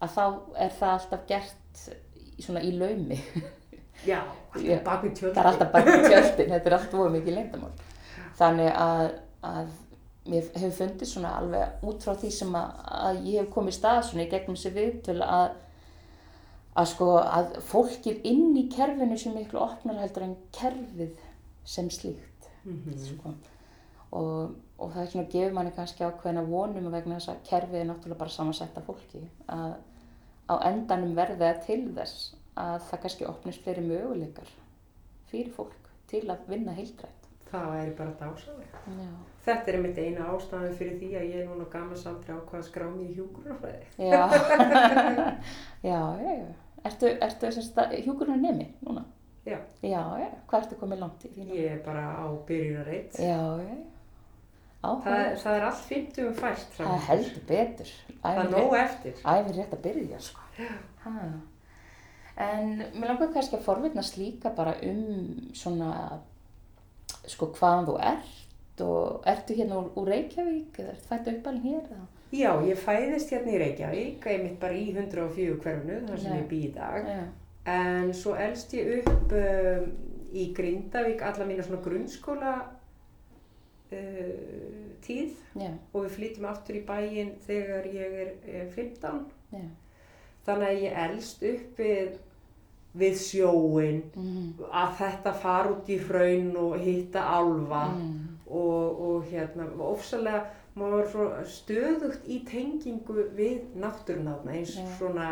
[0.02, 0.24] að þá
[0.64, 3.20] er það alltaf gert í, svona í laumi.
[4.06, 4.20] Já,
[4.52, 7.72] alltaf bak við tjöldi það er alltaf bætt tjöldin, þetta er alltaf voru mikið leyndamál.
[8.36, 9.04] Þannig að,
[9.48, 9.70] að
[10.26, 14.02] mér hefur fundið svona alveg út frá því sem að, að ég hef komið stað
[14.08, 15.46] svona í gegnum þessi viðtöl að,
[16.76, 21.16] að sko að fólkið inn í kerfinu sem miklu opnar heldur en kerfið
[21.64, 22.96] sem slíkt Mhm.
[22.98, 23.34] sko.
[24.12, 27.86] og, og það er svona gefur manni kannski ákveðina vonum vegna þess að kerfið er
[27.90, 29.74] náttúrulega bara samansetta fólki að
[30.50, 34.50] á endanum verði það til þess að það kannski opnist fleiri möguleikar
[35.30, 37.22] fyrir fólk til að vinna heildrætt.
[37.50, 39.08] Það væri bara dásalega.
[39.46, 42.62] Þetta er mitt eina ástæðan fyrir því að ég er núna gaman samt á hvað
[42.66, 43.86] skrá mig í hjúgrunarfræði.
[44.10, 44.22] Já,
[45.82, 46.46] já, já, já.
[46.84, 47.46] Ertu, ertu
[48.04, 49.04] hjúkurinn nemi núna?
[49.46, 49.58] Já.
[49.82, 51.54] Já, já, hvað ertu komið langt í þínu?
[51.54, 53.18] Ég er bara á byrjunarreitt.
[53.18, 53.76] Já, já,
[54.86, 55.36] Það, áhuga.
[55.42, 56.88] það er allt 50 um fært fram.
[56.92, 57.92] Það heldur betur.
[58.22, 59.12] Það er nóg eftir.
[59.34, 60.40] Æfir rétt að byrja, sko.
[61.04, 61.14] Ha.
[62.46, 66.20] En mér langar kannski að forvitnast líka bara um svona
[67.26, 71.86] sko hvaðan þú ert og ertu hérna úr, Reykjavík eða ertu fættu uppalinn hér?
[71.96, 72.06] eða?
[72.36, 76.38] Já, ég fæðist hérna í Reykjavík, einmitt bara í 104 hverfunu, þar sem Já.
[76.40, 77.06] ég bý í dag.
[77.08, 77.24] Já,
[77.66, 79.86] En svo elst ég upp um,
[80.32, 82.52] í Grindavík alla mína svona grunnskóla
[83.92, 84.28] uh,
[85.06, 89.24] tíð já, og við flytjum aftur í bæinn þegar ég er, er 15.
[89.54, 89.64] já.
[90.46, 92.12] Þannig að ég elst upp við,
[92.96, 94.52] við sjóin, Mm.
[94.70, 98.28] að þetta fara út í hraun og hitta álfa Mm.
[98.46, 100.44] og, og hérna, ofsalega,
[100.76, 104.84] maður var svo stöðugt í tengingu við náttúruna þarna eins Já.
[104.98, 105.28] svona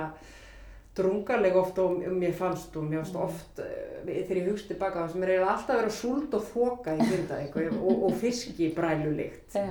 [0.97, 3.25] drungaleg oft og mér fannst og mér fannst Mm.
[3.27, 3.65] oft uh,
[4.07, 7.09] þegar ég hugst tilbaka það sem er eiginlega alltaf verið að súld og þoka í
[7.11, 9.67] Grindavík og, og, fiskibrælulikt Já,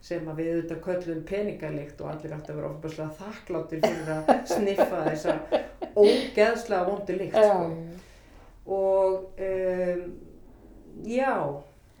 [0.00, 5.02] sem að við auðvitað köllum peningalikt og allir að vera ofnbærslega þakkláttir fyrir að sniffa
[5.08, 5.34] þessa
[5.96, 7.66] ógeðslega vondu lykt já, sko.
[8.66, 10.06] og um,
[11.04, 11.34] já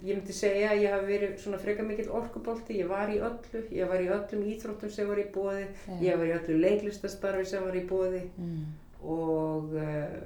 [0.04, 3.62] ég myndi segja að ég hafi verið svona frekar mikill orkubolti, ég var í öllu
[3.76, 5.66] ég var í öllum íþróttum sem var í bóði
[6.06, 8.64] ég var í öllu leiklistastarfi sem var í bóði Mm.
[9.02, 10.18] og, uh,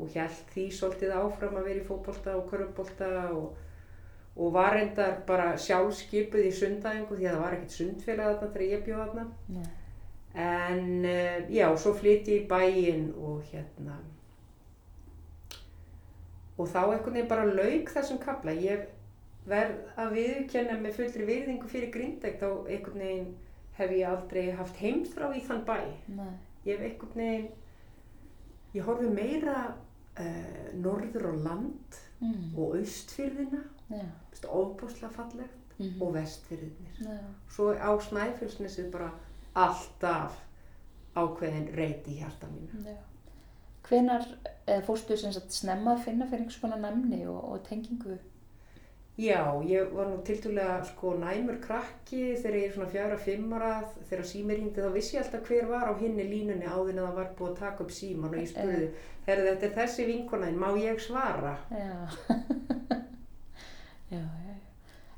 [0.00, 3.56] og held því svolítið áfram að vera í fótbolta og körfubolta og,
[4.36, 8.66] og var reyndar bara sjálfskipuð í sundæðingu því að það var ekkert sundfélag þarna þegar
[8.70, 9.66] ég bjóð þarna Nei.
[10.46, 13.98] en uh, já, svo flytti ég í bæinn og hérna
[16.60, 18.86] og þá einhvern veginn bara lauk þessum kapla ég
[19.50, 23.30] verð að viðurkenna með fullri virðingu fyrir Grindæk þá einhvern veginn
[23.80, 25.76] hef ég aldrei haft heimþrá í þann bæ
[26.16, 26.32] Nei.
[26.66, 27.48] ég hef einhvern veginn
[28.74, 29.56] ég horfi meira
[30.20, 32.50] uh, norður og land Mm.
[32.58, 34.02] og austfyrðina Já.
[34.52, 36.02] ofbúslega fallegt Mhm.
[36.02, 37.14] og vestfyrðinir Já.
[37.48, 39.10] svo á Snæfellsnesið bara
[39.56, 40.34] alltaf
[41.16, 42.96] ákveðin reyti í hjarta mínu Já.
[43.88, 44.26] Hvenar
[44.84, 48.18] fórstu sem sagt snemma að finna fyrir einhvers konar næmni og, og tengingu?
[49.20, 53.70] Já, ég var nú tildulega sko næmur krakki þegar ég er svona fjara fimmara
[54.08, 57.18] þegar sími ringdi þá vissi ég alltaf hver var á hinni línunni áður en það
[57.18, 58.86] var búið að taka upp síman og ég spurði,
[59.26, 61.52] herru þetta er þessi vinkonaðin, má ég svara?
[64.10, 64.16] Já.
[64.16, 64.56] já, já.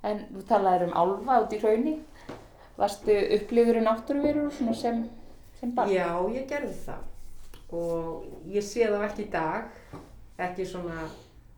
[0.03, 1.95] En þú talaðir um álfa út í hraunni.
[2.77, 5.03] Varstu upplifur í náttúruverur svona sem,
[5.61, 5.93] sem barn?
[5.95, 7.09] Já, ég gerði það
[7.73, 9.71] og ég sé það ekki í dag,
[10.43, 11.07] ekki svona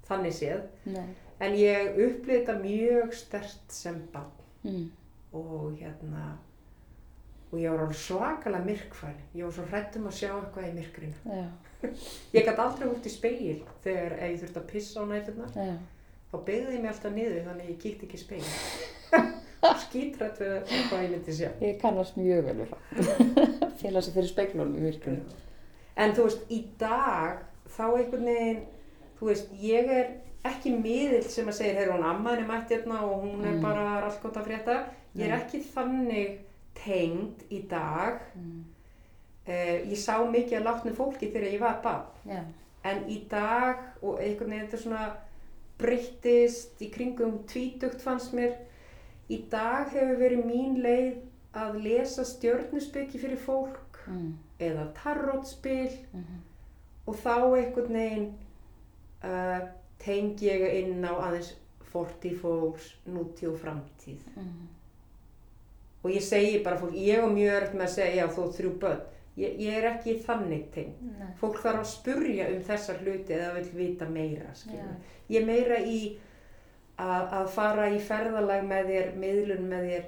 [0.07, 0.61] þannig séð,
[0.93, 1.09] Nei.
[1.45, 4.33] En ég upplifði þetta mjög stert sem barn
[4.65, 4.87] Mm.
[5.37, 6.39] og hérna
[7.53, 10.73] og ég var alveg svakalega myrkfæli ég var svo hrætt um að sjá eitthvað í
[10.79, 11.43] myrkrinu Já,
[12.33, 15.75] ég gæti aldrei hútt í speil þegar ég þurfti að pissa á næturnar já.
[16.33, 16.37] þá
[16.73, 18.49] ég mig alltaf niður þannig að ég kíkti ekki í speil
[19.85, 22.83] skítrætt við hvað ég myndi sjá Ég kannast mjög vel við það.
[23.85, 25.25] Fela sig fyrir speglunum í virkunum.
[25.97, 27.45] en þú veist, í dag
[27.77, 28.65] þá einhvern veginn
[29.21, 30.07] þú veist, ég er
[30.45, 33.63] ekki miðill sem að segja, heyrðu hún ammaðin er mætt hérna og hún er Mm.
[33.63, 34.77] bara allt gott að frétta.
[35.17, 36.39] Ég er ekki þannig
[36.75, 38.21] tengd í dag.
[38.35, 38.65] Mm.
[39.47, 42.07] Uh, ég sá mikið að látnu fólki þegar ég var barn.
[42.27, 42.41] Já,
[42.85, 45.17] en í dag og einhvern veginn þetta svona
[45.79, 48.57] breyttist í kringum tvítugt fannst mér.
[49.29, 51.21] Í dag hefur verið mín leið
[51.55, 54.35] að lesa stjörnuspeki fyrir fólk mm.
[54.61, 56.43] eða tarotspil Mm
[57.07, 58.29] og þá einhvern veginn
[59.25, 59.65] uh,
[60.05, 61.55] tengi ég inn á aðeins
[61.93, 64.69] fortíð fólks, nútíð og framtíð Mm.
[66.05, 69.01] og ég segi bara fólk, ég er mjög öll með að segja þú þrjú börn,
[69.41, 71.31] ég, ég er ekki þannig tengd Nei.
[71.41, 74.99] fólk þarf að spurja um þessar hluti eða vil vita meira skilur.
[75.31, 76.19] ég er meira í
[76.99, 80.05] að, að fara í ferðalag með þér miðlun með þér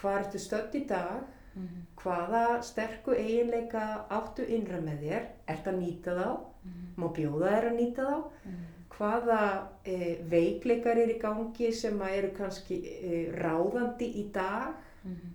[0.00, 1.80] hvað ertu stödd í dag Mm.
[1.98, 6.28] hvaða sterku eiginleika áttu innra með þér ert að nýta þá,
[6.64, 6.84] Mm.
[6.96, 8.60] má bjóða þér að nýta þá Mm.
[9.00, 9.40] Hvaða
[9.88, 9.96] e,
[10.30, 15.30] veikleikar eru í gangi sem eru kannski e, ráðandi í dag Mm.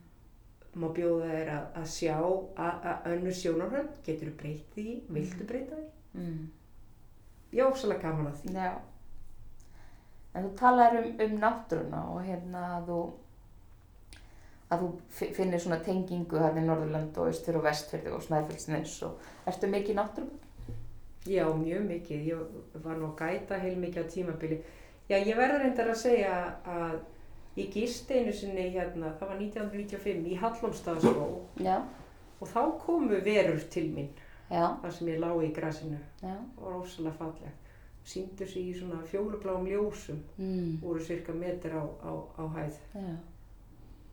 [0.77, 2.15] má bjóða þér að, að sjá
[2.61, 4.83] að, önnur sjónarhönd getur þú breytt því,
[5.15, 6.43] viltu breyta því Mm.
[7.55, 8.73] ég er ósala gaman að því Já.
[10.35, 12.99] En þú talar um, um náttúruna og hérna að þú
[14.75, 18.95] að þú fi- finnir svona tengingu hérna í Norðurland og Östur og Vestfjörði og Snæfellsnes
[19.07, 20.44] og ertu mikið náttúruna?
[21.25, 22.25] Já, mjög mikið.
[22.29, 24.59] Ég var nú að gæta heil mikið á tímabili.
[25.09, 26.35] Já, ég verður reyndar að segja
[26.65, 26.99] að
[27.57, 31.27] ég gist einu sinni hérna, það var 1995 í Hallómsstaðskó
[31.63, 31.77] Já.
[32.41, 34.09] og þá komu verur til mín,
[34.51, 34.75] Já.
[34.81, 35.97] þar sem ég lá í grasinu.
[36.21, 36.33] Já.
[36.57, 37.53] Það var ósala falleg.
[38.05, 40.77] Sýndu sig í svona fjólubláum ljósum, Mm.
[40.81, 42.77] voru cirka metr á, á, á hæð.
[42.93, 43.15] Já.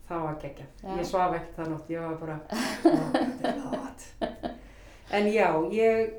[0.09, 0.71] Það var geggjað.
[0.83, 0.97] Já.
[0.99, 2.41] Ég svaf ekkert það nótt, ég var bara,
[2.85, 4.03] "Ó, þetta er gott.
[5.11, 6.13] En já, ég,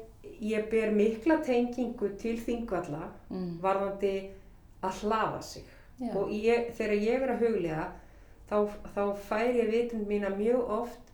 [0.44, 3.60] ég ber mikla tengingu til þingvalla Mm.
[3.62, 4.30] varðandi
[4.84, 5.64] að hlaða sig
[6.00, 6.12] Já.
[6.16, 7.86] og ég, þegar ég er að huglega
[8.50, 11.12] þá, þá fær ég vitund mína mjög oft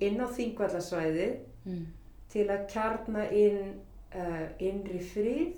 [0.00, 1.28] inn á þingvallasvæði
[1.64, 1.86] Mm.
[2.28, 3.74] til að kjarna inn
[4.14, 5.52] uh, innri frið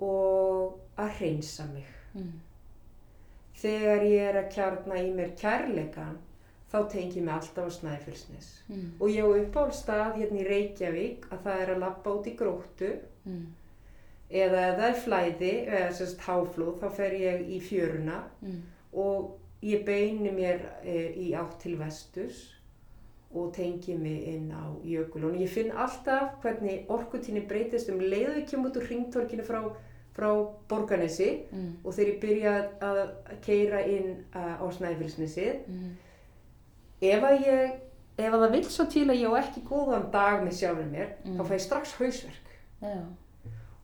[0.00, 1.86] og að hreinsa mig.
[2.14, 2.32] Mm.
[3.60, 6.18] Þegar ég er að kjarna í mér kærleikan
[6.72, 8.48] þá tengi ég mig alltaf á snæfellsnes.
[8.68, 8.92] Mm.
[9.00, 12.92] Og ég á uppáhaldstað hérna í Reykjavík að það er að lappa út í gróttu
[13.26, 13.46] Mm.
[14.30, 18.62] eða ef það er flæði eða sérst háflóð þá fer ég í fjöruna Mm.
[18.94, 22.54] og ég beini mér e, í átt til vesturs
[23.34, 25.36] og tengi mig inn á jökulun.
[25.38, 29.60] Ég finn alltaf hvernig orkutíni breytist um leiðu ekki út úr ringtorkinu frá,
[30.16, 30.30] frá
[30.68, 31.76] Borganesi Mm.
[31.84, 33.10] og þegar ég byrja að
[33.42, 35.66] keira inn á Snæfellsnesið.
[35.68, 35.96] Mm.
[37.00, 37.78] Ef að ég,
[38.20, 41.12] ef að það vil svo til að ég á ekki góðan dag með sjálfur mér,
[41.24, 41.36] Mm.
[41.38, 42.50] þá fæ ég strax hausverk.
[42.82, 43.00] Já.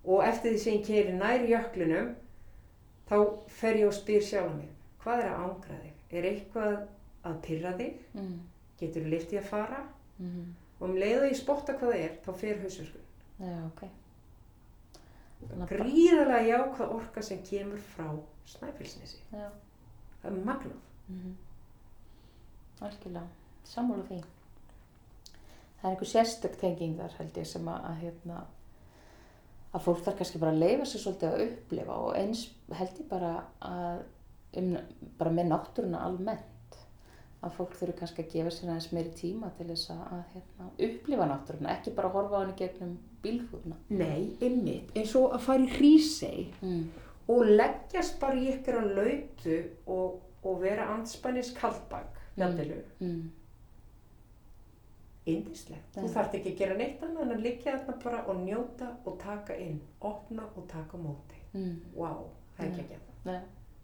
[0.04, 2.14] Og eftir því sem ég keiri nær jöklunum,
[3.10, 3.16] þá
[3.48, 4.68] fer ég og spyr sjálf mig,
[5.02, 5.92] hvað er að ángra þig?
[6.12, 6.86] Er eitthvað
[7.24, 7.94] að pyrra þig?
[8.14, 8.40] Mm.
[8.78, 9.80] Getur þú liftið að fara?
[10.20, 10.54] Mm.
[10.80, 13.06] Og um leið og ég spotta hvað það er, þá fer hausverkun.
[13.40, 13.82] Já, ok.
[15.70, 18.06] Gríðarlega jákvæð orka sem kemur frá
[18.46, 19.18] Snæfellsnesi.
[19.32, 19.48] Já.
[20.22, 20.78] Það er magnað.
[21.08, 21.34] Mm
[22.84, 23.26] Algjörlega,
[23.64, 24.18] sammála því.
[25.76, 28.42] Það er einhver sérstök tenging þar held ég sem að, hérna,
[29.76, 32.44] að fólk þarf kannski bara að leifa sér svolítið að upplifa og eins
[32.76, 34.04] held ég bara að
[34.60, 34.76] um,
[35.20, 36.78] bara með náttúruna almennt
[37.44, 40.68] að fólk þurfi kannski að gefa sér aðeins meiri tíma til þess að, að hérna,
[40.88, 43.76] upplifa náttúruna, ekki bara horfa á henni gegnum bílfúrna.
[43.92, 46.86] Nei, ymmit, eins og að fara í hrísei Mm.
[47.28, 49.58] og leggjast bara í ykkur að lautu
[49.92, 52.78] og, og vera andspannis kaldbak, jafnilu.
[53.00, 53.26] Mm.
[55.26, 55.90] Indislegt.
[55.96, 56.12] Þú Já.
[56.14, 59.56] þarft ekki að gera neitt annað en að liggja þarna bara og njóta og taka
[59.58, 61.40] inn, opna og taka móti.
[61.56, 61.80] Mm.
[61.96, 62.12] Vá,
[62.56, 63.16] það er ekki ekki það.
[63.26, 63.40] Nei.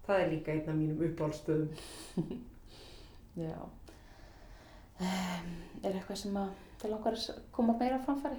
[0.07, 2.47] Það er líka einn af mínum uppáhaldstöðum.
[3.43, 3.59] Já.
[5.03, 8.39] Um, er eitthvað sem að langar að koma meira á framfæri?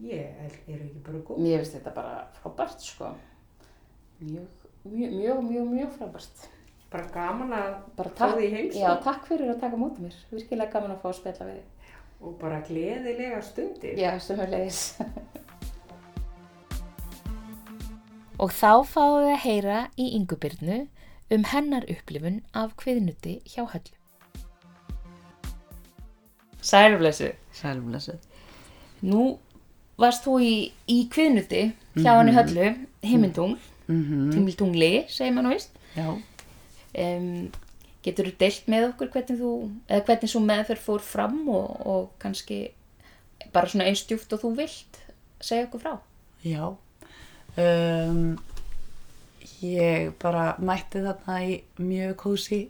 [0.00, 1.42] Ég er, er ekki bara góð.
[1.44, 3.10] Mér finnst þetta bara frábært, sko.
[4.20, 6.48] Mjög, mjög, mjög, mjög, mjög frábært.
[6.90, 8.80] Bara gaman að Bara fá því heimsókn.
[8.82, 10.16] já, takk fyrir að taka mótið mér.
[10.32, 11.68] Virkilega gaman að fá að spjalla við þig.
[12.20, 13.94] og bara gleðilega stundir.
[13.98, 14.80] Já, sem leiðis.
[18.40, 20.76] Og þá fáum við að heyra í yngubyrnu
[21.30, 23.96] um hennar upplifun af kviðnuti hjá höllu.
[26.64, 27.30] Sælblessu.
[27.56, 28.20] Sælblessuð.
[29.04, 29.38] Nú
[30.00, 30.54] varst þú í,
[30.88, 31.62] í kviðnuti
[32.00, 32.70] hjá henni höllu,
[33.04, 33.58] heimindung,
[33.90, 34.32] Mm -hmm.
[34.32, 35.70] tímildungli, segir maður nú veist.
[35.96, 36.22] Já.
[36.98, 37.50] Um,
[38.04, 39.54] getur þú deilt með okkur hvernig þú,
[39.88, 42.62] eða hvernig svo meðferð fór fram og, og kannski
[43.52, 45.00] bara svona eins djúft og þú vilt
[45.40, 45.94] segja okkur frá?
[46.44, 46.72] Já.
[47.60, 48.38] Um,
[49.60, 52.60] ég bara mætti þarna í mjög kósi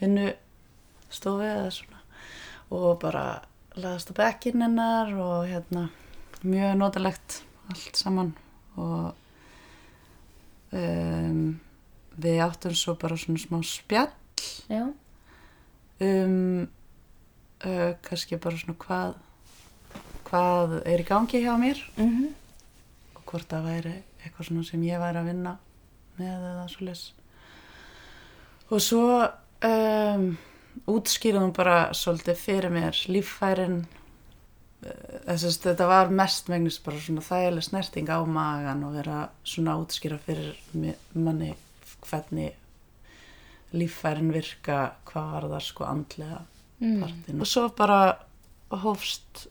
[0.00, 2.00] vinnustofu eða svona
[2.74, 3.26] og bara
[3.78, 5.88] laðast á bekkinn hennar og hérna
[6.42, 8.32] mjög notalegt allt saman
[8.76, 9.14] og
[10.74, 11.60] um,
[12.20, 14.12] við áttum svo bara svona smá spjall.
[14.70, 14.88] Já,
[16.04, 16.68] um
[17.64, 19.14] uh, kannski bara svona hvað
[20.24, 22.32] hvað er í gangi hjá mér mm
[23.14, 25.52] og hvort það væri eitthvað svona sem ég væri að vinna
[26.18, 27.04] með eða svo les
[28.70, 29.06] og svo
[29.68, 30.26] um,
[30.90, 33.84] útskýrðum bara svolítið fyrir mér líffærin.
[34.82, 39.78] Þess að þetta var mest megnis bara svona þægileg snerting á magan og vera svona
[39.80, 40.58] útskýra fyrir
[41.14, 41.54] manni
[42.08, 42.52] hvernig
[43.74, 46.42] líffærin virka hvað var það sko andlega
[46.80, 46.98] mm.
[47.02, 47.40] partin.
[47.40, 48.00] Og svo bara
[48.84, 49.46] hófst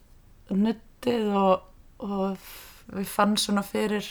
[0.54, 1.66] nuttið og,
[2.04, 2.48] og
[2.94, 4.08] við fann svona fyrir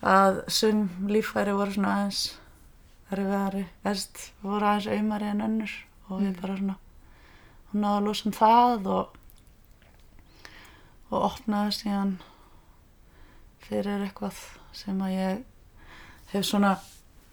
[0.00, 2.26] að sum líffæri voru svona aðeins
[3.10, 5.78] erfiðari, veist, voru aðeins auðmari en önnur.
[6.10, 6.78] Og við bara svona
[7.70, 9.16] hún náði að losa um það og
[11.10, 12.12] og opnaði síðan
[13.66, 14.38] fyrir eitthvað
[14.76, 15.40] sem að ég
[16.32, 16.76] hef svona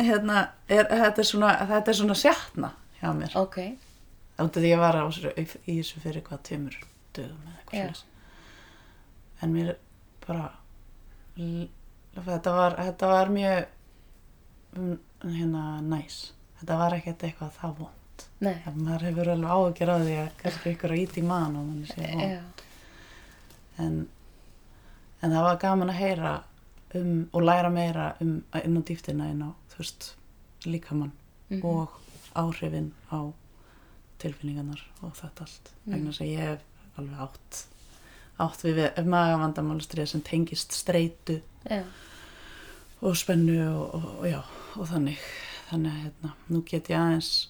[0.02, 2.72] hérna, er, þetta er svona þetta er svona sjatna
[3.02, 3.58] hjá mér Ok,
[4.38, 5.06] Þannig að ég var á,
[5.42, 6.76] í þessu fyrir hvað tveimur
[7.18, 7.86] dögum eða eitthvað Já.
[7.88, 8.04] slags.
[9.42, 9.72] En mér
[10.28, 10.52] bara,
[11.38, 13.66] þetta var, þetta var mjög
[14.78, 14.98] mm,
[15.38, 16.20] hérna næs.
[16.60, 18.26] Þetta var ekkert eitthvað það vond.
[18.46, 21.90] nei, Maður hefur alveg áhugjur á því að kannski ykkur að íti mann og mann
[21.90, 22.12] sé
[23.78, 23.98] En,
[25.22, 26.32] en það var gaman að heyra
[26.96, 29.52] um og læra meira um inn á dýftina inn á,
[30.66, 31.12] líkamann
[31.50, 31.64] Mhm.
[31.66, 31.90] og
[32.36, 33.34] áhrifin á
[34.20, 35.94] tilfinningarnar og þetta allt Mm.
[35.94, 36.60] vegna þess að ég hef
[36.98, 37.66] alveg átt
[38.40, 41.84] átt við magavandamálastrið sem tengist streitu Já.
[43.02, 44.42] og spennu og, og, og já,
[44.76, 45.18] og þannig
[45.70, 47.48] þannig að hérna, nú get ég aðeins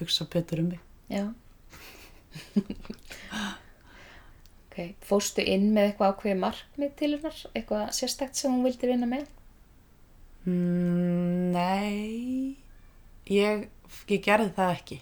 [0.00, 0.80] hugsa betur um mig
[1.10, 1.32] Já.
[4.74, 7.38] ok, fóstu inn með eitthvað ákveði markmið til hennar?
[7.54, 9.26] Eitthvað sérstakt sem hún vildi vinna með?
[10.44, 12.56] mm, Nei
[13.30, 13.68] ég,
[14.10, 14.98] ég gerði það ekki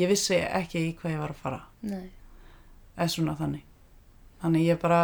[0.00, 2.06] ég vissi ekki í hvað ég var að fara Nei.
[2.96, 3.66] eða svona þannig
[4.42, 5.00] þannig ég bara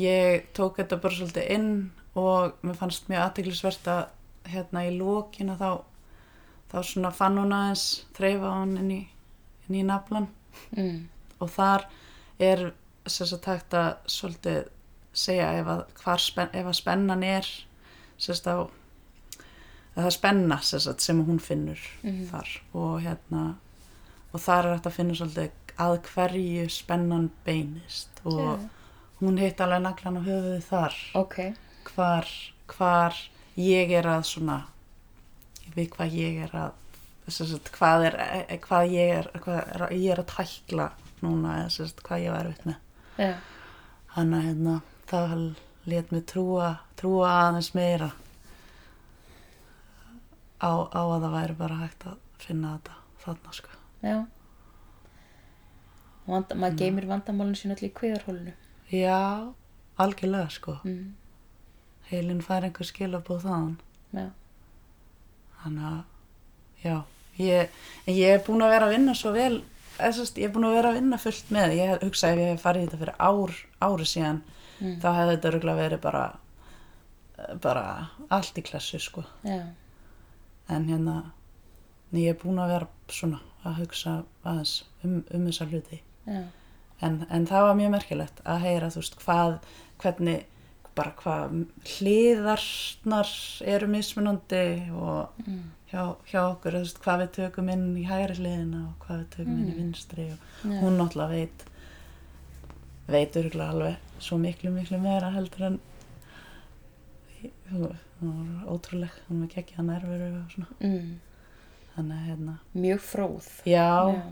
[0.00, 1.70] ég tók þetta bara svolítið inn
[2.16, 4.02] og mér fannst mjög aðteglisvert að
[4.50, 5.70] hérna í lókina þá
[6.72, 7.86] þá svona fann hún aðeins
[8.16, 9.02] þreifa hún inn í,
[9.70, 10.28] í naflan
[10.72, 11.02] Mm.
[11.44, 11.82] og þar
[12.40, 12.60] er
[13.10, 14.68] sagt hægt að svolítið
[15.16, 17.46] segja ef að, hvar spen, ef að spennan er
[18.46, 22.26] á að það er spenna sagt, sem hún finnur Mhm.
[22.30, 22.48] þar.
[22.74, 23.56] Og hérna
[24.34, 28.08] og þar er hægt að finna svolítið að hverju spennan beinist.
[28.24, 28.68] Og Já.
[29.20, 30.94] hún hitt alveg naglan á höfuði þar.
[31.14, 31.54] Ok,
[31.94, 32.26] hvar,
[32.68, 33.14] hvar
[33.56, 34.64] ég er að svona
[35.74, 36.72] við hvað ég er að
[37.28, 38.14] sagt, hvað er,
[38.48, 40.90] eh, hvað ég er hvað er, ég er að tækla
[41.22, 42.76] núna eða sagt, hvað ég var erfitt með
[44.16, 44.74] hann að hérna
[45.10, 45.32] það
[45.86, 48.10] let mig trúa trúa aðeins meira
[50.60, 54.16] á, á að það væri bara hægt að finna þetta þarna sko já.
[56.26, 58.52] Vanda, maður geymir vandamálinu sín allir í kviðarhólinu.
[58.90, 59.52] já,
[59.98, 61.14] algjörlega sko Mm.
[62.10, 63.76] heilin fær einhver skilabóð þaðan
[64.16, 64.30] Já,
[65.62, 66.02] þannig að
[66.84, 67.02] já,
[67.38, 67.68] ég,
[68.06, 69.62] ég er búin að vera að vinna svo vel
[69.98, 72.86] ég er búin að vera að vinna fullt með ég hugsa ef ég hef farið
[72.86, 74.42] þetta fyrir ár, ári síðan
[74.76, 74.98] Mm.
[75.00, 76.24] þá hefði þetta örgulega verið bara
[77.64, 77.84] bara
[78.32, 79.62] allt í klassu sko já,
[80.68, 81.14] en hérna
[82.12, 84.74] ég er búin að vera svona að hugsa aðeins
[85.04, 86.42] um, um þessa hluti já,
[87.00, 89.56] en, en það var mjög merkilegt að heyra þú veist hvað,
[90.04, 90.44] hvernig
[90.96, 91.56] bara hvað
[91.96, 93.32] hliðarnar
[93.72, 95.62] eru mismunandi og mm.
[95.96, 99.56] Hjá, hjá okkur, veist, hvað við tökum inn í hægri hliðina og hvað við tökum
[99.56, 99.80] inn í Mm.
[99.80, 100.38] vinstri og
[100.70, 101.64] já, hún náttúrulega veit
[103.08, 105.78] veit örgulega alveg svo miklu, miklu meira heldur en
[107.70, 107.86] hún
[108.62, 111.14] var ótrúleg, hún var geggja nervur og svona, mm.
[111.94, 113.48] þannig að hérna mjög fróð.
[113.66, 114.22] já, já,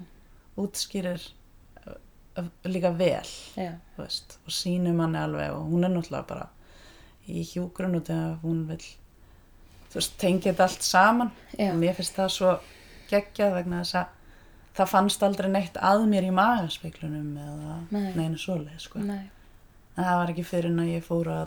[0.57, 1.23] útskýrir
[2.67, 3.29] líka vel
[3.95, 6.49] þú veist, og sýnir manni alveg og hún er náttúrulega bara
[7.31, 8.83] í hjúgrun og þegar hún vil
[9.95, 11.31] þú veist, tengja þetta allt saman.
[11.55, 12.53] Já, og mér finnst það svo
[13.11, 14.07] geggjað vegna þess að
[14.75, 18.09] það fannst aldrei neitt að mér í magaspeklunum eða Nei.
[18.19, 18.99] neinu svoleið sko.
[18.99, 19.31] en nei,
[19.95, 21.47] það var ekki fyrir en að ég fór að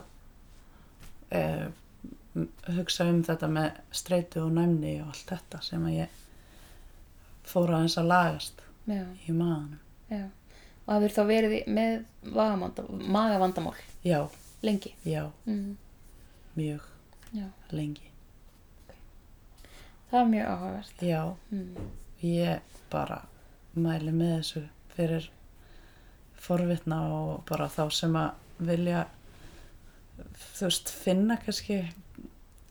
[1.36, 1.42] e,
[2.78, 6.08] hugsa um þetta með streitu og næmni og allt þetta sem að ég
[7.48, 9.78] fór að eins að lagast já, í maganum.
[10.08, 10.24] Já.
[10.88, 11.98] Og það verður þá verið með
[13.12, 13.74] magavandamál?
[14.04, 14.22] Já,
[14.64, 14.94] lengi.
[15.04, 15.76] já, Mm.
[16.56, 16.80] mjög.
[17.36, 17.44] Já,
[17.76, 18.08] lengi
[20.10, 21.02] það er mjög áhugavert.
[21.02, 21.74] já, Mm.
[22.22, 23.22] ég bara
[23.76, 24.62] mæli með þessu
[24.96, 25.28] fyrir
[26.34, 29.06] forvitna og bara þá sem að vilja
[30.56, 31.92] þú veist, finna kannski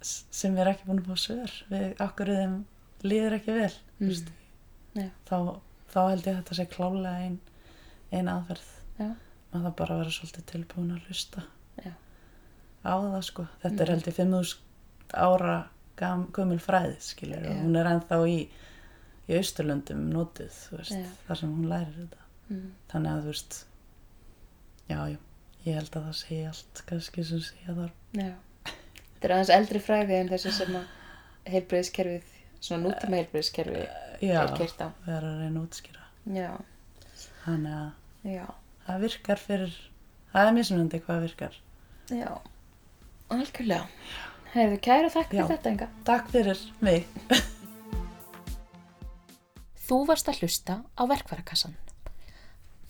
[0.02, 2.58] sem er ekki búin að fá svör við okkur þeim
[3.04, 5.12] líður ekki vel Mm.
[5.26, 5.60] þá,
[5.94, 7.40] þá held ég að þetta sé klálega ein,
[8.12, 8.68] ein aðferð
[9.00, 9.16] Já.
[9.54, 11.44] maður það bara vera svolítið tilbúin að hlusta
[11.86, 11.92] Já.
[12.86, 13.82] á það sko þetta Mm.
[13.82, 14.58] er held ég 5.000
[15.14, 15.68] ára
[15.98, 17.62] gam, gömul fræði skilur og Já.
[17.64, 18.38] hún er ennþá í
[19.28, 21.04] í Austurlöndum veist, Já.
[21.28, 22.68] þar sem hún lærir þetta Mm.
[22.88, 23.56] þannig að þú veist
[24.88, 25.18] já, já,
[25.66, 28.34] ég held að það sé allt kannski sem sé að það Já.
[28.64, 30.86] Þetta er aðeins eldri fræði en þessi sem að
[31.52, 32.24] heilbreyðiskerfið,
[32.62, 33.82] svona nútíma heilbreyðiskerfi
[34.24, 34.88] já, er kert á.
[35.06, 36.06] vera að reyna að útskýra
[36.38, 36.52] Já,
[37.44, 38.46] þannig að já,
[38.88, 39.76] það virkar fyrir
[40.32, 41.60] það er mismunandi hvað virkar
[42.16, 42.32] já.
[43.28, 43.88] Algjörlega.
[44.54, 45.48] Hefur kæra þakk fyrir Já.
[45.54, 45.88] þetta enga.
[46.08, 47.08] takk fyrir mig
[49.88, 51.78] Þú varst að hlusta á verkvarakassan.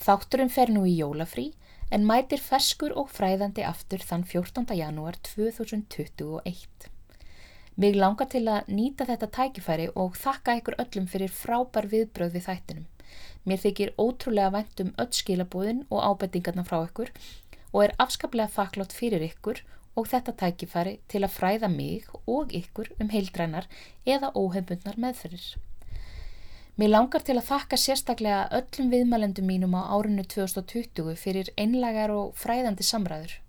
[0.02, 1.52] Þátturinn fer nú í jólafrí
[1.94, 4.66] en mætir ferskur og fræðandi aftur þann 14.
[4.74, 6.90] janúar 2021.
[7.78, 12.48] Mig langar til að nýta þetta tækifæri og þakka ykkur öllum fyrir frábær viðbröð við
[12.50, 12.88] þættinum.
[13.46, 17.14] Mér þykir ótrúlega vænt um öll skilabúðin og ábendingarna frá ykkur
[17.74, 22.92] og er afskaplega þakklátt fyrir ykkur og þetta tækifæri til að fræða mig og ykkur
[23.02, 23.66] um heildrænar
[24.06, 25.56] eða óhefbundnar meðferðir.
[26.78, 32.36] Mér langar til að þakka sérstaklega öllum viðmælendum mínum á árinu 2020 fyrir einlagar og
[32.38, 33.40] fræðandi samræður.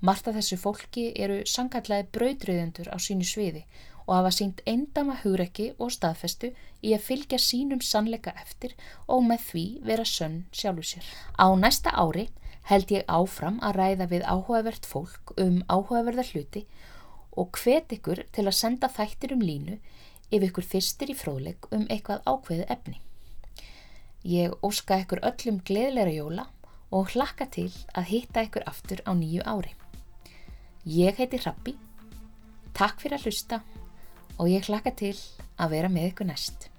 [0.00, 3.66] Margt af þessu fólki eru sangallaði brautriðendur á sínu sviði
[4.06, 8.72] og hafa sínt eindama hugrekki og staðfestu í að fylgja sínum sannleika eftir
[9.06, 11.04] og með því vera sönn sjálfu sér.
[11.36, 12.30] Á næsta ári
[12.70, 16.64] held ég áfram að ræða við áhugavert fólk um áhugaverða hluti
[17.38, 19.78] og hvet ykkur til að senda þættir um línu
[20.32, 23.00] ef ykkur fyrstir í fróðleg um eitthvað ákveðu efni.
[24.22, 26.46] Ég óska ykkur öllum gleðilega jóla
[26.92, 29.72] og hlakka til að hitta ykkur aftur á nýju ári.
[30.84, 31.76] Ég heiti Rappi,
[32.76, 33.62] takk fyrir að hlusta
[34.38, 35.16] og ég hlakka til
[35.58, 36.71] að vera með ykkur næst.